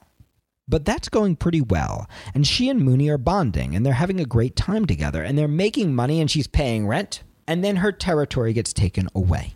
But 0.67 0.85
that's 0.85 1.09
going 1.09 1.35
pretty 1.35 1.59
well, 1.59 2.09
and 2.33 2.47
she 2.47 2.69
and 2.69 2.79
Mooney 2.79 3.09
are 3.09 3.17
bonding 3.17 3.75
and 3.75 3.85
they're 3.85 3.93
having 3.93 4.21
a 4.21 4.25
great 4.25 4.55
time 4.55 4.85
together 4.85 5.21
and 5.21 5.37
they're 5.37 5.47
making 5.49 5.93
money 5.93 6.21
and 6.21 6.31
she's 6.31 6.47
paying 6.47 6.87
rent, 6.87 7.23
and 7.45 7.63
then 7.63 7.77
her 7.77 7.91
territory 7.91 8.53
gets 8.53 8.71
taken 8.71 9.09
away. 9.13 9.55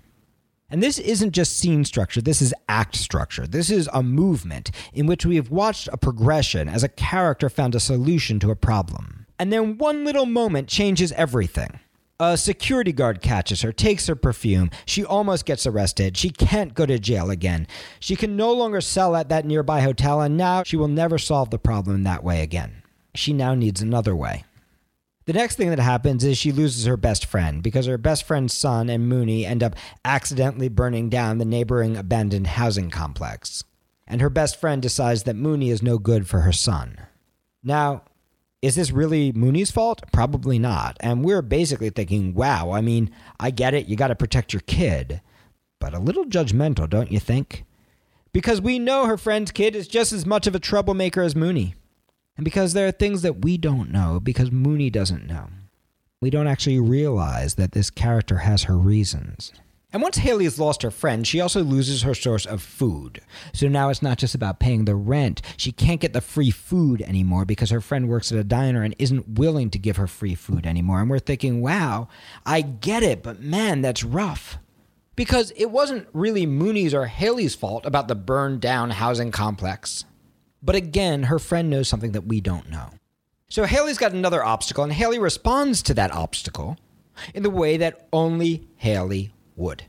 And 0.70 0.82
this 0.82 0.98
isn't 0.98 1.32
just 1.32 1.58
scene 1.58 1.86
structure, 1.86 2.22
this 2.22 2.42
is 2.42 2.54
act 2.68 2.96
structure. 2.96 3.46
This 3.46 3.70
is 3.70 3.88
a 3.94 4.02
movement 4.02 4.72
in 4.94 5.06
which 5.06 5.26
we 5.26 5.36
have 5.36 5.52
watched 5.52 5.88
a 5.92 5.98
progression 5.98 6.68
as 6.68 6.84
a 6.84 6.90
character 6.90 7.50
found 7.50 7.76
a 7.76 7.80
solution 7.80 8.40
to 8.40 8.52
a 8.52 8.56
problem. 8.56 9.28
And 9.38 9.54
then 9.54 9.78
one 9.78 10.04
little 10.04 10.26
moment 10.26 10.68
changes 10.68 11.12
everything. 11.12 11.80
A 12.20 12.38
security 12.38 12.94
guard 12.94 13.22
catches 13.22 13.62
her, 13.62 13.74
takes 13.74 14.08
her 14.08 14.16
perfume. 14.16 14.72
She 14.86 15.04
almost 15.04 15.46
gets 15.46 15.68
arrested. 15.68 16.16
She 16.16 16.30
can't 16.30 16.74
go 16.74 16.86
to 16.86 16.98
jail 16.98 17.30
again. 17.30 17.68
She 18.00 18.16
can 18.16 18.38
no 18.38 18.54
longer 18.54 18.80
sell 18.80 19.18
at 19.18 19.28
that 19.30 19.46
nearby 19.46 19.82
hotel, 19.82 20.22
and 20.22 20.38
now 20.38 20.64
she 20.64 20.78
will 20.78 20.88
never 20.88 21.18
solve 21.18 21.50
the 21.50 21.60
problem 21.60 22.04
that 22.04 22.24
way 22.24 22.42
again. 22.42 22.84
She 23.14 23.34
now 23.34 23.54
needs 23.54 23.82
another 23.82 24.16
way. 24.16 24.46
The 25.26 25.34
next 25.34 25.56
thing 25.56 25.72
that 25.72 25.80
happens 25.80 26.24
is 26.24 26.38
she 26.38 26.52
loses 26.52 26.86
her 26.86 26.98
best 26.98 27.26
friend 27.26 27.64
because 27.64 27.88
her 27.88 27.98
best 27.98 28.26
friend's 28.26 28.54
son 28.54 28.90
and 28.90 29.10
Mooney 29.10 29.44
end 29.44 29.64
up 29.64 29.76
accidentally 30.04 30.70
burning 30.70 31.10
down 31.10 31.40
the 31.40 31.46
neighboring 31.46 31.98
abandoned 31.98 32.46
housing 32.46 32.92
complex. 32.92 33.64
And 34.06 34.22
her 34.22 34.30
best 34.30 34.60
friend 34.60 34.84
decides 34.84 35.24
that 35.24 35.36
Mooney 35.36 35.72
is 35.72 35.82
no 35.82 35.98
good 35.98 36.28
for 36.28 36.42
her 36.42 36.52
son. 36.52 37.00
Now, 37.64 38.04
is 38.62 38.76
this 38.76 38.92
really 38.92 39.32
Mooney's 39.32 39.72
fault? 39.72 40.04
Probably 40.14 40.60
not. 40.60 40.96
And 41.00 41.26
we're 41.26 41.42
basically 41.42 41.90
thinking, 41.90 42.36
wow, 42.36 42.72
I 42.72 42.82
mean, 42.82 43.10
I 43.40 43.50
get 43.50 43.74
it, 43.74 43.88
you 43.88 43.96
got 43.96 44.10
to 44.10 44.16
protect 44.16 44.54
your 44.54 44.62
kid. 44.68 45.22
But 45.80 45.96
a 45.96 46.00
little 46.00 46.26
judgmental, 46.26 46.88
don't 46.88 47.12
you 47.12 47.20
think? 47.20 47.66
Because 48.32 48.62
we 48.62 48.78
know 48.78 49.08
her 49.08 49.18
friend's 49.18 49.52
kid 49.52 49.76
is 49.76 49.88
just 49.88 50.14
as 50.14 50.26
much 50.26 50.46
of 50.46 50.54
a 50.54 50.60
troublemaker 50.60 51.24
as 51.24 51.36
Mooney. 51.36 51.74
And 52.38 52.44
because 52.44 52.74
there 52.74 52.88
are 52.88 52.92
things 52.92 53.22
that 53.22 53.44
we 53.44 53.58
don't 53.58 53.92
know, 53.92 54.20
because 54.20 54.52
Mooney 54.52 54.90
doesn't 54.90 55.28
know, 55.28 55.48
we 56.22 56.30
don't 56.30 56.48
actually 56.48 56.80
realize 56.80 57.56
that 57.56 57.72
this 57.72 57.90
character 57.90 58.40
has 58.40 58.64
her 58.64 58.78
reasons. 58.78 59.52
And 59.96 60.02
once 60.02 60.18
Haley 60.18 60.44
has 60.44 60.60
lost 60.60 60.82
her 60.82 60.92
friend, 60.92 61.26
she 61.26 61.40
also 61.40 61.64
loses 61.64 62.02
her 62.02 62.14
source 62.14 62.46
of 62.46 62.62
food. 62.62 63.22
So 63.54 63.70
now 63.70 63.88
it's 63.88 64.02
not 64.02 64.18
just 64.18 64.36
about 64.36 64.60
paying 64.60 64.84
the 64.84 64.96
rent. 64.96 65.42
She 65.56 65.72
can't 65.72 66.02
get 66.02 66.12
the 66.12 66.20
free 66.20 66.52
food 66.52 67.02
anymore 67.04 67.46
because 67.46 67.70
her 67.70 67.80
friend 67.80 68.10
works 68.10 68.30
at 68.30 68.38
a 68.38 68.44
diner 68.44 68.84
and 68.84 68.94
isn't 69.00 69.40
willing 69.40 69.70
to 69.70 69.80
give 69.80 69.96
her 69.96 70.08
free 70.08 70.36
food 70.36 70.66
anymore. 70.66 71.00
And 71.00 71.10
we're 71.10 71.20
thinking, 71.20 71.62
wow, 71.62 72.10
I 72.46 72.60
get 72.60 73.04
it, 73.04 73.24
but 73.24 73.40
man, 73.40 73.82
that's 73.82 74.04
rough. 74.04 74.58
Because 75.16 75.54
it 75.56 75.72
wasn't 75.72 76.10
really 76.12 76.46
Mooney's 76.46 76.94
or 76.94 77.06
Haley's 77.06 77.56
fault 77.56 77.86
about 77.86 78.10
the 78.10 78.16
burned 78.16 78.60
down 78.60 78.90
housing 78.90 79.32
complex. 79.32 80.04
But 80.66 80.76
again, 80.76 81.24
her 81.24 81.38
friend 81.38 81.70
knows 81.70 81.88
something 81.88 82.14
that 82.14 82.26
we 82.26 82.42
don't 82.42 82.72
know. 82.72 82.90
So 83.50 83.66
Haley's 83.66 84.00
got 84.00 84.14
another 84.14 84.44
obstacle, 84.44 84.84
and 84.84 84.92
Haley 84.92 85.20
responds 85.20 85.84
to 85.84 85.94
that 85.94 86.12
obstacle 86.12 86.78
in 87.36 87.44
the 87.44 87.52
way 87.52 87.78
that 87.78 88.08
only 88.12 88.68
Haley 88.78 89.32
would. 89.56 89.84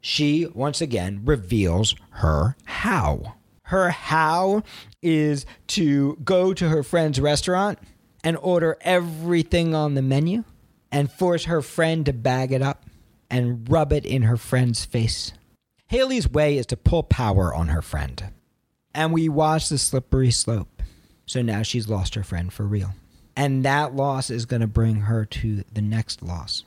She, 0.00 0.46
once 0.54 0.80
again, 0.80 1.22
reveals 1.24 1.96
her 2.10 2.56
how. 2.64 3.34
Her 3.64 3.90
how 3.90 4.62
is 5.02 5.46
to 5.68 6.16
go 6.24 6.54
to 6.54 6.68
her 6.68 6.84
friend's 6.84 7.20
restaurant 7.20 7.80
and 8.22 8.36
order 8.36 8.78
everything 8.82 9.74
on 9.74 9.94
the 9.94 10.02
menu 10.02 10.44
and 10.92 11.10
force 11.10 11.44
her 11.44 11.60
friend 11.60 12.06
to 12.06 12.12
bag 12.12 12.52
it 12.52 12.62
up 12.62 12.84
and 13.28 13.68
rub 13.68 13.92
it 13.92 14.06
in 14.06 14.22
her 14.22 14.36
friend's 14.36 14.84
face. 14.84 15.32
Haley's 15.88 16.28
way 16.28 16.56
is 16.56 16.66
to 16.66 16.76
pull 16.76 17.02
power 17.02 17.52
on 17.52 17.68
her 17.68 17.82
friend. 17.82 18.32
And 18.94 19.12
we 19.12 19.28
watch 19.28 19.68
the 19.68 19.78
slippery 19.78 20.30
slope. 20.30 20.82
So 21.26 21.42
now 21.42 21.62
she's 21.62 21.88
lost 21.88 22.14
her 22.14 22.24
friend 22.24 22.52
for 22.52 22.64
real. 22.64 22.94
And 23.36 23.64
that 23.64 23.94
loss 23.94 24.30
is 24.30 24.46
going 24.46 24.60
to 24.60 24.66
bring 24.66 25.02
her 25.02 25.24
to 25.24 25.64
the 25.72 25.80
next 25.80 26.22
loss 26.22 26.64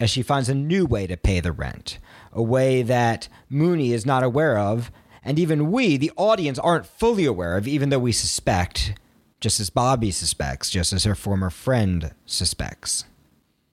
as 0.00 0.10
she 0.10 0.22
finds 0.22 0.48
a 0.48 0.54
new 0.54 0.86
way 0.86 1.06
to 1.06 1.16
pay 1.16 1.40
the 1.40 1.52
rent, 1.52 1.98
a 2.32 2.42
way 2.42 2.82
that 2.82 3.28
Mooney 3.50 3.92
is 3.92 4.06
not 4.06 4.24
aware 4.24 4.58
of, 4.58 4.90
and 5.22 5.38
even 5.38 5.70
we, 5.70 5.98
the 5.98 6.12
audience, 6.16 6.58
aren't 6.58 6.86
fully 6.86 7.26
aware 7.26 7.58
of, 7.58 7.68
even 7.68 7.90
though 7.90 7.98
we 7.98 8.10
suspect, 8.10 8.94
just 9.40 9.60
as 9.60 9.68
Bobby 9.68 10.10
suspects, 10.10 10.70
just 10.70 10.94
as 10.94 11.04
her 11.04 11.14
former 11.14 11.50
friend 11.50 12.14
suspects. 12.24 13.04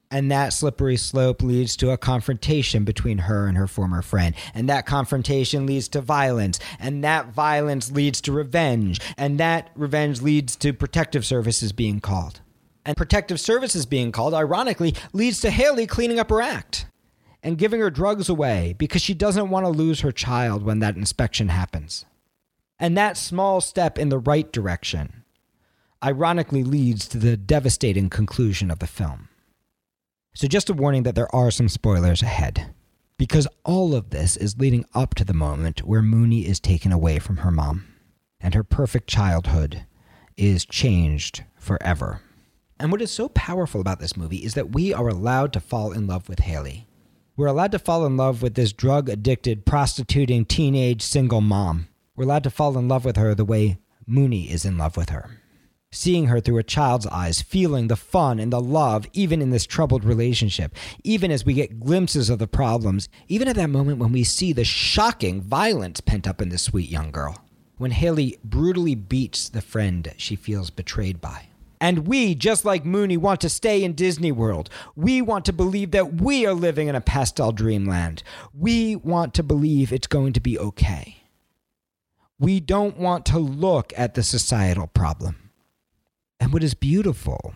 And 0.10 0.32
that 0.32 0.54
slippery 0.54 0.96
slope 0.96 1.42
leads 1.44 1.76
to 1.78 1.92
a 1.92 1.98
confrontation 1.98 2.86
between 2.86 3.18
her 3.18 3.46
and 3.48 3.58
her 3.58 3.68
former 3.68 4.02
friend. 4.02 4.36
And 4.54 4.70
that 4.70 4.86
confrontation 4.86 5.66
leads 5.66 5.90
to 5.90 6.02
violence. 6.02 6.60
And 6.80 7.04
that 7.04 7.34
violence 7.34 7.92
leads 7.92 8.22
to 8.22 8.32
revenge. 8.32 9.02
And 9.18 9.38
that 9.40 9.70
revenge 9.76 10.22
leads 10.22 10.56
to 10.58 10.72
protective 10.72 11.26
services 11.26 11.74
being 11.74 12.00
called. 12.00 12.40
And 12.86 12.96
protective 12.96 13.38
services 13.40 13.86
being 13.86 14.14
called, 14.14 14.34
ironically, 14.34 14.96
leads 15.12 15.42
to 15.42 15.50
Haley 15.50 15.86
cleaning 15.88 16.20
up 16.20 16.30
her 16.30 16.42
act. 16.42 16.86
and 17.44 17.58
giving 17.58 17.80
her 17.80 17.90
drugs 17.90 18.30
away 18.30 18.76
because 18.78 19.02
she 19.02 19.14
doesn't 19.14 19.50
want 19.50 19.66
to 19.66 19.70
lose 19.70 20.02
her 20.02 20.12
child 20.12 20.64
when 20.64 20.80
that 20.80 20.98
inspection 20.98 21.50
happens. 21.50 22.06
And 22.80 22.98
that 22.98 23.18
small 23.18 23.62
step 23.62 23.98
in 23.98 24.10
the 24.10 24.20
right 24.20 24.52
direction 24.52 25.24
ironically 26.04 26.64
leads 26.64 27.08
to 27.08 27.18
the 27.18 27.38
devastating 27.38 28.10
conclusion 28.10 28.70
of 28.70 28.80
the 28.80 28.88
film. 28.88 29.30
So, 30.38 30.48
just 30.48 30.70
a 30.70 30.74
warning 30.74 31.02
that 31.02 31.16
there 31.16 31.34
are 31.36 31.50
some 31.50 31.68
spoilers 31.68 32.22
ahead, 32.22 32.72
because 33.18 33.48
all 33.66 33.96
of 33.96 34.12
this 34.12 34.38
is 34.38 34.60
leading 34.60 34.86
up 34.94 35.16
to 35.16 35.26
the 35.26 35.34
moment 35.34 35.84
where 35.84 36.04
Mooney 36.04 36.46
is 36.46 36.60
taken 36.60 36.92
away 36.92 37.18
from 37.18 37.38
her 37.38 37.50
mom, 37.50 37.88
and 38.40 38.54
her 38.54 38.64
perfect 38.64 39.08
childhood 39.10 39.88
is 40.38 40.64
changed 40.64 41.44
forever. 41.56 42.22
And 42.80 42.92
what 42.92 43.02
is 43.02 43.10
so 43.10 43.30
powerful 43.30 43.82
about 43.82 44.00
this 44.00 44.16
movie 44.16 44.46
is 44.46 44.54
that 44.54 44.76
we 44.76 44.94
are 44.94 45.08
allowed 45.08 45.54
to 45.54 45.60
fall 45.60 45.92
in 45.92 46.06
love 46.06 46.30
with 46.30 46.42
Haley. 46.42 46.86
We're 47.36 47.48
allowed 47.48 47.72
to 47.72 47.80
fall 47.80 48.06
in 48.06 48.16
love 48.16 48.44
with 48.44 48.54
this 48.54 48.74
drug 48.74 49.10
addicted, 49.10 49.66
prostituting, 49.66 50.46
teenage 50.46 51.02
single 51.02 51.42
mom. 51.42 51.88
We're 52.16 52.26
allowed 52.26 52.44
to 52.44 52.52
fall 52.52 52.78
in 52.78 52.88
love 52.88 53.06
with 53.06 53.18
her 53.18 53.34
the 53.34 53.44
way 53.44 53.80
Mooney 54.06 54.52
is 54.52 54.66
in 54.66 54.78
love 54.78 54.98
with 54.98 55.10
her 55.10 55.32
seeing 55.98 56.28
her 56.28 56.40
through 56.40 56.60
a 56.60 56.64
child's 56.64 57.08
eyes, 57.08 57.42
feeling 57.42 57.88
the 57.88 57.96
fun 57.96 58.40
and 58.40 58.54
the 58.54 58.62
love, 58.62 59.06
even 59.14 59.42
in 59.42 59.50
this 59.50 59.66
troubled 59.66 60.04
relationship, 60.04 60.76
even 61.04 61.32
as 61.32 61.46
we 61.46 61.54
get 61.54 61.80
glimpses 61.80 62.30
of 62.30 62.40
the 62.40 62.48
problems, 62.48 63.10
even 63.28 63.48
at 63.48 63.56
that 63.56 63.70
moment 63.70 63.98
when 63.98 64.12
we 64.12 64.24
see 64.24 64.54
the 64.54 64.64
shocking 64.64 65.42
violence 65.42 66.00
pent 66.00 66.28
up 66.28 66.42
in 66.42 66.50
this 66.50 66.62
sweet 66.62 66.90
young 66.90 67.12
girl, 67.12 67.44
when 67.78 67.92
Haley 67.92 68.38
brutally 68.44 68.96
beats 68.96 69.50
the 69.50 69.62
friend 69.62 70.14
she 70.18 70.36
feels 70.36 70.70
betrayed 70.70 71.20
by. 71.20 71.48
And 71.80 72.08
we, 72.08 72.34
just 72.34 72.66
like 72.66 72.86
Mooney, 72.86 73.18
want 73.18 73.42
to 73.42 73.50
stay 73.50 73.84
in 73.84 73.94
Disney 73.94 74.32
World. 74.32 74.70
We 74.96 75.22
want 75.22 75.46
to 75.46 75.54
believe 75.54 75.92
that 75.92 76.16
we 76.22 76.46
are 76.46 76.54
living 76.54 76.88
in 76.88 76.96
a 76.96 77.02
pastel 77.02 77.52
dreamland. 77.52 78.24
We 78.54 78.96
want 78.96 79.36
to 79.36 79.44
believe 79.44 79.92
it's 79.92 80.08
going 80.08 80.34
to 80.34 80.40
be 80.40 80.58
okay. 80.58 81.18
We 82.40 82.60
don't 82.60 82.98
want 82.98 83.26
to 83.28 83.40
look 83.40 83.94
at 83.96 84.16
the 84.16 84.24
societal 84.24 84.88
problem. 84.88 85.47
And 86.40 86.54
what 86.54 86.64
is 86.64 86.74
beautiful 86.74 87.56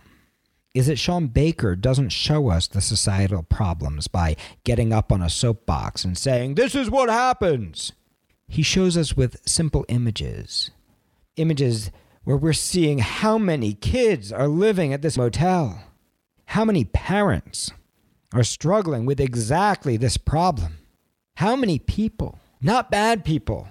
is 0.74 0.86
that 0.86 0.98
Sean 0.98 1.26
Baker 1.26 1.76
doesn't 1.76 2.10
show 2.10 2.48
us 2.48 2.66
the 2.66 2.80
societal 2.80 3.42
problems 3.42 4.08
by 4.08 4.36
getting 4.64 4.92
up 4.92 5.12
on 5.12 5.22
a 5.22 5.28
soapbox 5.28 6.04
and 6.04 6.16
saying, 6.16 6.54
This 6.54 6.74
is 6.74 6.90
what 6.90 7.08
happens. 7.08 7.92
He 8.48 8.62
shows 8.62 8.96
us 8.96 9.16
with 9.16 9.40
simple 9.46 9.84
images, 9.88 10.70
images 11.36 11.90
where 12.24 12.36
we're 12.36 12.52
seeing 12.52 12.98
how 12.98 13.38
many 13.38 13.74
kids 13.74 14.32
are 14.32 14.48
living 14.48 14.92
at 14.92 15.02
this 15.02 15.16
motel, 15.16 15.82
how 16.46 16.64
many 16.64 16.84
parents 16.84 17.72
are 18.32 18.44
struggling 18.44 19.04
with 19.04 19.20
exactly 19.20 19.96
this 19.96 20.16
problem, 20.16 20.78
how 21.36 21.56
many 21.56 21.78
people, 21.78 22.38
not 22.60 22.90
bad 22.90 23.24
people, 23.24 23.68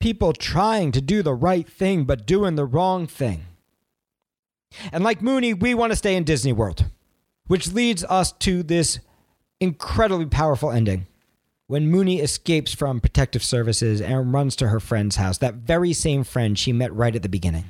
people 0.00 0.32
trying 0.32 0.92
to 0.92 1.00
do 1.00 1.22
the 1.22 1.34
right 1.34 1.68
thing 1.68 2.04
but 2.04 2.26
doing 2.26 2.56
the 2.56 2.66
wrong 2.66 3.06
thing 3.06 3.44
and 4.92 5.04
like 5.04 5.22
Mooney, 5.22 5.54
we 5.54 5.74
want 5.74 5.92
to 5.92 5.96
stay 5.96 6.16
in 6.16 6.24
Disney 6.24 6.52
World, 6.52 6.86
which 7.46 7.72
leads 7.72 8.04
us 8.04 8.32
to 8.32 8.62
this 8.62 8.98
incredibly 9.60 10.26
powerful 10.26 10.70
ending. 10.70 11.06
When 11.66 11.88
Mooney 11.88 12.20
escapes 12.20 12.74
from 12.74 13.00
protective 13.00 13.42
services 13.42 14.00
and 14.00 14.32
runs 14.32 14.54
to 14.56 14.68
her 14.68 14.80
friend's 14.80 15.16
house, 15.16 15.38
that 15.38 15.54
very 15.54 15.92
same 15.92 16.22
friend 16.22 16.58
she 16.58 16.72
met 16.72 16.94
right 16.94 17.16
at 17.16 17.22
the 17.22 17.28
beginning. 17.28 17.64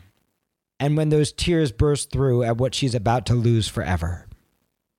And 0.80 0.96
when 0.96 1.10
those 1.10 1.32
tears 1.32 1.70
burst 1.70 2.10
through 2.10 2.42
at 2.42 2.58
what 2.58 2.74
she's 2.74 2.94
about 2.94 3.24
to 3.26 3.34
lose 3.34 3.68
forever. 3.68 4.26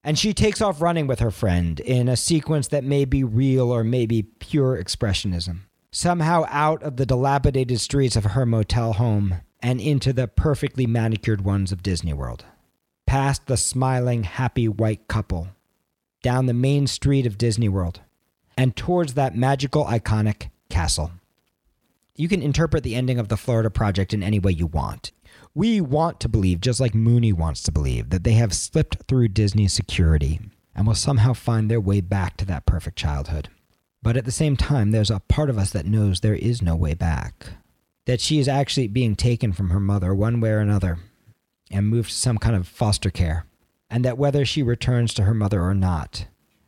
And 0.04 0.18
she 0.18 0.34
takes 0.34 0.62
off 0.62 0.82
running 0.82 1.08
with 1.08 1.20
her 1.20 1.32
friend 1.32 1.80
in 1.80 2.08
a 2.08 2.16
sequence 2.16 2.70
that 2.70 2.84
may 2.84 3.06
be 3.06 3.24
real 3.24 3.72
or 3.72 3.84
may 3.84 4.06
be 4.06 4.24
pure 4.24 4.82
expressionism. 4.82 5.62
Somehow 5.92 6.46
out 6.50 6.84
of 6.84 6.98
the 6.98 7.06
dilapidated 7.06 7.82
streets 7.82 8.16
of 8.16 8.24
her 8.24 8.46
motel 8.46 8.94
home 8.94 9.42
and 9.66 9.82
into 9.82 10.14
the 10.14 10.28
perfectly 10.28 10.86
manicured 10.86 11.44
ones 11.44 11.72
of 11.72 11.82
Disney 11.82 12.14
World. 12.14 12.46
Past 13.08 13.48
the 13.48 13.58
smiling, 13.58 14.22
happy 14.22 14.68
white 14.68 15.08
couple, 15.08 15.48
down 16.22 16.46
the 16.46 16.54
main 16.54 16.86
street 16.86 17.26
of 17.26 17.40
Disney 17.40 17.68
World, 17.68 18.02
and 18.56 18.76
towards 18.76 19.16
that 19.16 19.36
magical, 19.36 19.86
iconic 19.86 20.52
castle. 20.70 21.14
You 22.16 22.28
can 22.28 22.44
interpret 22.44 22.84
the 22.84 22.94
ending 22.94 23.18
of 23.18 23.28
the 23.28 23.38
Florida 23.38 23.72
Project 23.72 24.14
in 24.14 24.22
any 24.22 24.38
way 24.38 24.52
you 24.52 24.68
want. 24.68 25.12
We 25.56 25.82
want 25.82 26.20
to 26.20 26.30
believe, 26.30 26.62
just 26.62 26.80
like 26.80 26.94
Mooney 26.94 27.34
wants 27.34 27.64
to 27.64 27.72
believe, 27.72 28.12
that 28.12 28.24
they 28.24 28.34
have 28.34 28.54
slipped 28.54 29.08
through 29.08 29.30
Disney's 29.30 29.74
security 29.74 30.42
and 30.76 30.86
will 30.86 30.94
somehow 30.94 31.34
find 31.34 31.72
their 31.72 31.82
way 31.82 32.02
back 32.02 32.38
to 32.38 32.46
that 32.46 32.68
perfect 32.68 33.00
childhood. 33.00 33.50
But 34.04 34.16
at 34.16 34.26
the 34.26 34.32
same 34.32 34.58
time, 34.58 34.92
there's 34.92 35.10
a 35.10 35.22
part 35.22 35.50
of 35.50 35.58
us 35.58 35.72
that 35.72 35.88
knows 35.88 36.20
there 36.20 36.36
is 36.36 36.62
no 36.62 36.76
way 36.76 36.94
back 36.94 37.48
that 38.06 38.22
she 38.22 38.40
is 38.40 38.48
actually 38.48 38.88
being 38.88 39.16
taken 39.16 39.52
from 39.52 39.70
her 39.70 39.80
mother 39.80 40.14
one 40.14 40.40
way 40.40 40.52
or 40.52 40.60
another 40.60 41.00
and 41.72 41.88
moved 41.88 42.10
to 42.10 42.16
some 42.16 42.38
kind 42.38 42.56
of 42.56 42.68
foster 42.68 43.10
care, 43.10 43.46
and 43.90 44.06
that 44.06 44.18
whether 44.18 44.46
she 44.46 44.62
returns 44.62 45.14
to 45.14 45.24
her 45.24 45.34
mother 45.34 45.62
or 45.62 45.74
not, 45.74 46.28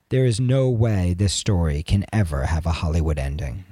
there 0.10 0.26
is 0.26 0.40
no 0.40 0.70
way 0.70 1.14
this 1.14 1.34
story 1.34 1.84
can 1.84 2.06
ever 2.12 2.46
have 2.46 2.66
a 2.66 2.72
Hollywood 2.72 3.20
ending. 3.20 3.64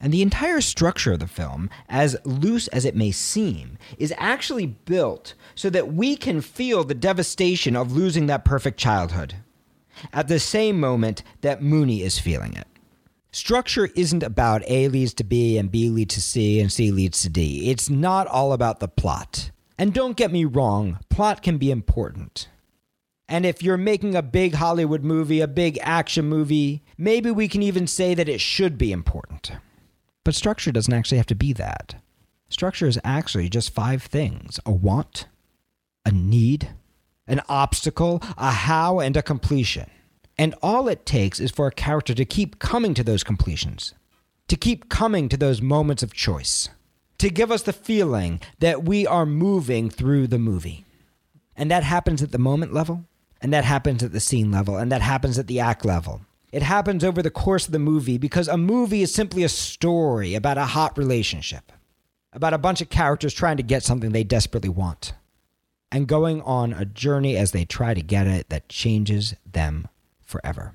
And 0.00 0.12
the 0.12 0.22
entire 0.22 0.60
structure 0.60 1.12
of 1.12 1.20
the 1.20 1.26
film, 1.26 1.70
as 1.88 2.16
loose 2.24 2.68
as 2.68 2.84
it 2.84 2.94
may 2.94 3.12
seem, 3.12 3.78
is 3.96 4.12
actually 4.18 4.66
built 4.66 5.34
so 5.54 5.70
that 5.70 5.94
we 5.94 6.16
can 6.16 6.40
feel 6.42 6.84
the 6.84 6.94
devastation 6.94 7.74
of 7.76 7.96
losing 7.96 8.26
that 8.26 8.44
perfect 8.44 8.78
childhood 8.78 9.36
at 10.12 10.28
the 10.28 10.38
same 10.38 10.78
moment 10.78 11.22
that 11.40 11.62
Mooney 11.62 12.02
is 12.02 12.18
feeling 12.18 12.52
it 12.52 12.66
structure 13.36 13.90
isn't 13.94 14.22
about 14.22 14.62
A 14.66 14.88
leads 14.88 15.12
to 15.14 15.24
B 15.24 15.58
and 15.58 15.70
B 15.70 15.90
leads 15.90 16.14
to 16.14 16.22
C 16.22 16.58
and 16.58 16.72
C 16.72 16.90
leads 16.90 17.22
to 17.22 17.28
D. 17.28 17.70
It's 17.70 17.90
not 17.90 18.26
all 18.26 18.52
about 18.52 18.80
the 18.80 18.88
plot. 18.88 19.50
And 19.78 19.92
don't 19.92 20.16
get 20.16 20.32
me 20.32 20.46
wrong, 20.46 20.98
plot 21.10 21.42
can 21.42 21.58
be 21.58 21.70
important. 21.70 22.48
And 23.28 23.44
if 23.44 23.62
you're 23.62 23.76
making 23.76 24.14
a 24.14 24.22
big 24.22 24.54
Hollywood 24.54 25.02
movie, 25.02 25.40
a 25.40 25.48
big 25.48 25.78
action 25.82 26.26
movie, 26.26 26.82
maybe 26.96 27.30
we 27.30 27.48
can 27.48 27.62
even 27.62 27.86
say 27.86 28.14
that 28.14 28.28
it 28.28 28.40
should 28.40 28.78
be 28.78 28.90
important. 28.90 29.52
But 30.24 30.34
structure 30.34 30.72
doesn't 30.72 30.92
actually 30.92 31.18
have 31.18 31.26
to 31.26 31.34
be 31.34 31.52
that. 31.54 31.96
Structure 32.48 32.86
is 32.86 32.98
actually 33.04 33.50
just 33.50 33.74
five 33.74 34.02
things 34.02 34.58
a 34.64 34.72
want, 34.72 35.26
a 36.06 36.10
need, 36.10 36.70
an 37.26 37.42
obstacle, 37.48 38.22
a 38.38 38.50
how, 38.50 39.00
and 39.00 39.16
a 39.16 39.22
completion. 39.22 39.90
And 40.38 40.54
all 40.62 40.88
it 40.88 41.06
takes 41.06 41.40
is 41.40 41.50
for 41.50 41.66
a 41.66 41.72
character 41.72 42.14
to 42.14 42.24
keep 42.24 42.58
coming 42.58 42.94
to 42.94 43.02
those 43.02 43.24
completions, 43.24 43.94
to 44.48 44.56
keep 44.56 44.88
coming 44.88 45.28
to 45.28 45.36
those 45.36 45.62
moments 45.62 46.02
of 46.02 46.12
choice, 46.12 46.68
to 47.18 47.30
give 47.30 47.50
us 47.50 47.62
the 47.62 47.72
feeling 47.72 48.40
that 48.58 48.84
we 48.84 49.06
are 49.06 49.24
moving 49.24 49.88
through 49.88 50.26
the 50.26 50.38
movie. 50.38 50.84
And 51.56 51.70
that 51.70 51.84
happens 51.84 52.22
at 52.22 52.32
the 52.32 52.38
moment 52.38 52.74
level, 52.74 53.04
and 53.40 53.52
that 53.52 53.64
happens 53.64 54.02
at 54.02 54.12
the 54.12 54.20
scene 54.20 54.52
level, 54.52 54.76
and 54.76 54.92
that 54.92 55.00
happens 55.00 55.38
at 55.38 55.46
the 55.46 55.60
act 55.60 55.84
level. 55.86 56.20
It 56.52 56.62
happens 56.62 57.02
over 57.02 57.22
the 57.22 57.30
course 57.30 57.66
of 57.66 57.72
the 57.72 57.78
movie 57.78 58.18
because 58.18 58.46
a 58.46 58.58
movie 58.58 59.02
is 59.02 59.12
simply 59.12 59.42
a 59.42 59.48
story 59.48 60.34
about 60.34 60.58
a 60.58 60.66
hot 60.66 60.96
relationship, 60.98 61.72
about 62.32 62.54
a 62.54 62.58
bunch 62.58 62.82
of 62.82 62.90
characters 62.90 63.32
trying 63.32 63.56
to 63.56 63.62
get 63.62 63.82
something 63.82 64.12
they 64.12 64.24
desperately 64.24 64.68
want, 64.68 65.14
and 65.90 66.06
going 66.06 66.42
on 66.42 66.74
a 66.74 66.84
journey 66.84 67.36
as 67.36 67.52
they 67.52 67.64
try 67.64 67.94
to 67.94 68.02
get 68.02 68.26
it 68.26 68.50
that 68.50 68.68
changes 68.68 69.34
them 69.50 69.88
forever. 70.26 70.74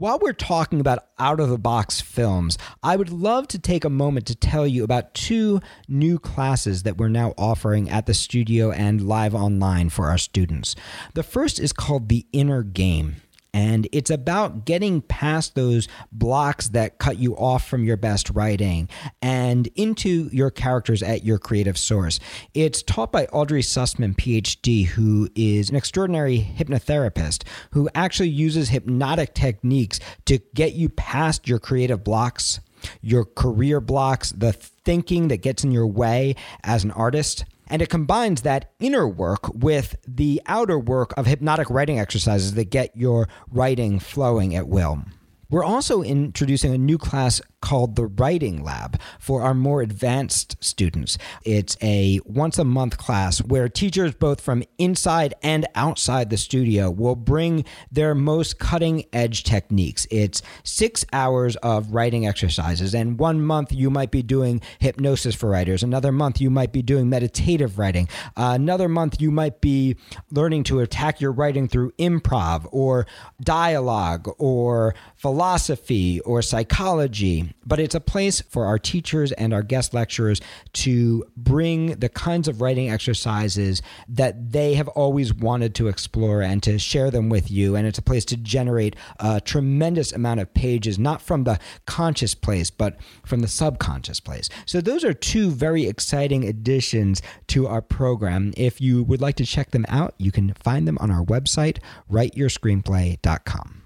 While 0.00 0.18
we're 0.18 0.32
talking 0.32 0.80
about 0.80 1.08
out 1.18 1.40
of 1.40 1.50
the 1.50 1.58
box 1.58 2.00
films, 2.00 2.56
I 2.82 2.96
would 2.96 3.10
love 3.10 3.48
to 3.48 3.58
take 3.58 3.84
a 3.84 3.90
moment 3.90 4.24
to 4.28 4.34
tell 4.34 4.66
you 4.66 4.82
about 4.82 5.12
two 5.12 5.60
new 5.88 6.18
classes 6.18 6.84
that 6.84 6.96
we're 6.96 7.08
now 7.08 7.34
offering 7.36 7.90
at 7.90 8.06
the 8.06 8.14
studio 8.14 8.70
and 8.70 9.06
live 9.06 9.34
online 9.34 9.90
for 9.90 10.06
our 10.06 10.16
students. 10.16 10.74
The 11.12 11.22
first 11.22 11.60
is 11.60 11.74
called 11.74 12.08
The 12.08 12.24
Inner 12.32 12.62
Game. 12.62 13.16
And 13.52 13.88
it's 13.92 14.10
about 14.10 14.64
getting 14.64 15.00
past 15.02 15.54
those 15.54 15.88
blocks 16.12 16.68
that 16.68 16.98
cut 16.98 17.18
you 17.18 17.36
off 17.36 17.66
from 17.68 17.84
your 17.84 17.96
best 17.96 18.30
writing 18.30 18.88
and 19.20 19.66
into 19.74 20.28
your 20.32 20.50
characters 20.50 21.02
at 21.02 21.24
your 21.24 21.38
creative 21.38 21.78
source. 21.78 22.20
It's 22.54 22.82
taught 22.82 23.12
by 23.12 23.26
Audrey 23.26 23.62
Sussman, 23.62 24.14
PhD, 24.14 24.86
who 24.86 25.28
is 25.34 25.70
an 25.70 25.76
extraordinary 25.76 26.40
hypnotherapist 26.56 27.44
who 27.72 27.88
actually 27.94 28.28
uses 28.28 28.68
hypnotic 28.68 29.34
techniques 29.34 30.00
to 30.26 30.38
get 30.54 30.74
you 30.74 30.88
past 30.88 31.48
your 31.48 31.58
creative 31.58 32.04
blocks, 32.04 32.60
your 33.00 33.24
career 33.24 33.80
blocks, 33.80 34.30
the 34.32 34.52
thinking 34.52 35.28
that 35.28 35.42
gets 35.42 35.64
in 35.64 35.72
your 35.72 35.86
way 35.86 36.34
as 36.62 36.84
an 36.84 36.90
artist 36.92 37.44
and 37.70 37.80
it 37.80 37.88
combines 37.88 38.42
that 38.42 38.72
inner 38.80 39.08
work 39.08 39.48
with 39.54 39.96
the 40.06 40.42
outer 40.46 40.78
work 40.78 41.14
of 41.16 41.26
hypnotic 41.26 41.70
writing 41.70 41.98
exercises 41.98 42.54
that 42.54 42.70
get 42.70 42.94
your 42.96 43.28
writing 43.50 43.98
flowing 43.98 44.54
at 44.54 44.68
will. 44.68 45.02
We're 45.48 45.64
also 45.64 46.02
introducing 46.02 46.74
a 46.74 46.78
new 46.78 46.98
class 46.98 47.40
called 47.60 47.96
the 47.96 48.06
Writing 48.06 48.62
Lab 48.62 49.00
for 49.18 49.42
our 49.42 49.54
more 49.54 49.82
advanced 49.82 50.56
students. 50.60 51.18
It's 51.44 51.76
a 51.82 52.20
once 52.24 52.58
a 52.58 52.64
month 52.64 52.98
class 52.98 53.38
where 53.38 53.68
teachers, 53.68 54.14
both 54.14 54.40
from 54.40 54.62
inside 54.78 55.34
and 55.42 55.66
outside 55.74 56.30
the 56.30 56.36
studio, 56.36 56.90
will 56.90 57.16
bring 57.16 57.64
their 57.90 58.14
most 58.14 58.58
cutting 58.58 59.04
edge 59.12 59.44
techniques. 59.44 60.06
It's 60.10 60.42
six 60.62 61.04
hours 61.12 61.56
of 61.56 61.92
writing 61.92 62.26
exercises, 62.26 62.94
and 62.94 63.18
one 63.18 63.42
month 63.42 63.72
you 63.72 63.90
might 63.90 64.10
be 64.10 64.22
doing 64.22 64.60
hypnosis 64.78 65.34
for 65.34 65.50
writers, 65.50 65.82
another 65.82 66.12
month 66.12 66.40
you 66.40 66.50
might 66.50 66.72
be 66.72 66.82
doing 66.82 67.08
meditative 67.08 67.78
writing, 67.78 68.08
uh, 68.36 68.52
another 68.54 68.88
month 68.88 69.20
you 69.20 69.30
might 69.30 69.60
be 69.60 69.96
learning 70.30 70.64
to 70.64 70.80
attack 70.80 71.20
your 71.20 71.32
writing 71.32 71.68
through 71.68 71.90
improv 71.92 72.66
or 72.70 73.06
dialogue 73.40 74.28
or 74.38 74.94
philosophy 75.16 76.20
or 76.20 76.42
psychology. 76.42 77.49
But 77.64 77.80
it's 77.80 77.94
a 77.94 78.00
place 78.00 78.40
for 78.40 78.66
our 78.66 78.78
teachers 78.78 79.32
and 79.32 79.52
our 79.52 79.62
guest 79.62 79.94
lecturers 79.94 80.40
to 80.74 81.24
bring 81.36 81.98
the 81.98 82.08
kinds 82.08 82.48
of 82.48 82.60
writing 82.60 82.90
exercises 82.90 83.82
that 84.08 84.52
they 84.52 84.74
have 84.74 84.88
always 84.88 85.32
wanted 85.32 85.74
to 85.76 85.88
explore 85.88 86.42
and 86.42 86.62
to 86.62 86.78
share 86.78 87.10
them 87.10 87.28
with 87.28 87.50
you. 87.50 87.76
And 87.76 87.86
it's 87.86 87.98
a 87.98 88.02
place 88.02 88.24
to 88.26 88.36
generate 88.36 88.96
a 89.18 89.40
tremendous 89.40 90.12
amount 90.12 90.40
of 90.40 90.52
pages, 90.54 90.98
not 90.98 91.22
from 91.22 91.44
the 91.44 91.58
conscious 91.86 92.34
place, 92.34 92.70
but 92.70 92.98
from 93.24 93.40
the 93.40 93.48
subconscious 93.48 94.20
place. 94.20 94.48
So, 94.66 94.80
those 94.80 95.04
are 95.04 95.14
two 95.14 95.50
very 95.50 95.86
exciting 95.86 96.44
additions 96.44 97.22
to 97.48 97.66
our 97.66 97.82
program. 97.82 98.52
If 98.56 98.80
you 98.80 99.02
would 99.04 99.20
like 99.20 99.36
to 99.36 99.46
check 99.46 99.70
them 99.70 99.86
out, 99.88 100.14
you 100.18 100.32
can 100.32 100.54
find 100.54 100.86
them 100.86 100.98
on 101.00 101.10
our 101.10 101.24
website, 101.24 101.78
writeyourscreenplay.com. 102.10 103.79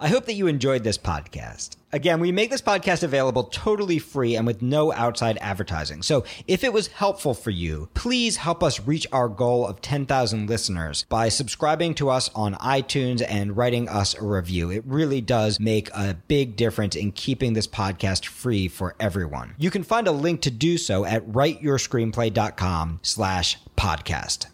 I 0.00 0.08
hope 0.08 0.26
that 0.26 0.34
you 0.34 0.48
enjoyed 0.48 0.82
this 0.82 0.98
podcast. 0.98 1.76
Again, 1.92 2.18
we 2.18 2.32
make 2.32 2.50
this 2.50 2.60
podcast 2.60 3.04
available 3.04 3.44
totally 3.44 4.00
free 4.00 4.34
and 4.34 4.44
with 4.44 4.60
no 4.60 4.92
outside 4.92 5.38
advertising. 5.40 6.02
So 6.02 6.24
if 6.48 6.64
it 6.64 6.72
was 6.72 6.88
helpful 6.88 7.34
for 7.34 7.50
you, 7.50 7.88
please 7.94 8.36
help 8.36 8.64
us 8.64 8.80
reach 8.80 9.06
our 9.12 9.28
goal 9.28 9.64
of 9.64 9.80
10,000 9.80 10.48
listeners 10.48 11.06
by 11.08 11.28
subscribing 11.28 11.94
to 11.94 12.10
us 12.10 12.30
on 12.34 12.54
iTunes 12.56 13.24
and 13.26 13.56
writing 13.56 13.88
us 13.88 14.14
a 14.14 14.24
review. 14.24 14.70
It 14.70 14.82
really 14.84 15.20
does 15.20 15.60
make 15.60 15.88
a 15.90 16.16
big 16.26 16.56
difference 16.56 16.96
in 16.96 17.12
keeping 17.12 17.52
this 17.52 17.68
podcast 17.68 18.26
free 18.26 18.66
for 18.66 18.96
everyone. 18.98 19.54
You 19.58 19.70
can 19.70 19.84
find 19.84 20.08
a 20.08 20.12
link 20.12 20.40
to 20.42 20.50
do 20.50 20.76
so 20.76 21.04
at 21.04 21.24
writeyourscreenplay.com 21.28 22.98
slash 23.02 23.58
podcast. 23.76 24.46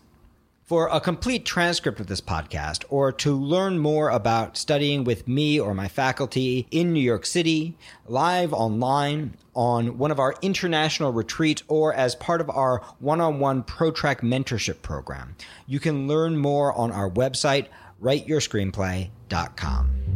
For 0.71 0.87
a 0.87 1.01
complete 1.01 1.45
transcript 1.45 1.99
of 1.99 2.07
this 2.07 2.21
podcast, 2.21 2.85
or 2.91 3.11
to 3.11 3.35
learn 3.35 3.81
more 3.81 4.09
about 4.09 4.57
studying 4.57 5.03
with 5.03 5.27
me 5.27 5.59
or 5.59 5.75
my 5.75 5.89
faculty 5.89 6.69
in 6.71 6.93
New 6.93 7.01
York 7.01 7.27
City, 7.27 7.77
live 8.07 8.53
online, 8.53 9.37
on 9.53 9.99
one 9.99 10.13
of 10.13 10.21
our 10.21 10.37
international 10.43 11.13
retreats, 11.13 11.65
or 11.67 11.93
as 11.93 12.15
part 12.15 12.41
of 12.41 12.49
our 12.51 12.83
one 13.01 13.21
on 13.21 13.41
one 13.41 13.65
ProTrack 13.65 14.21
mentorship 14.21 14.81
program, 14.81 15.35
you 15.67 15.81
can 15.81 16.07
learn 16.07 16.37
more 16.37 16.73
on 16.75 16.93
our 16.93 17.11
website, 17.11 17.67
writeyourscreenplay.com. 18.01 20.10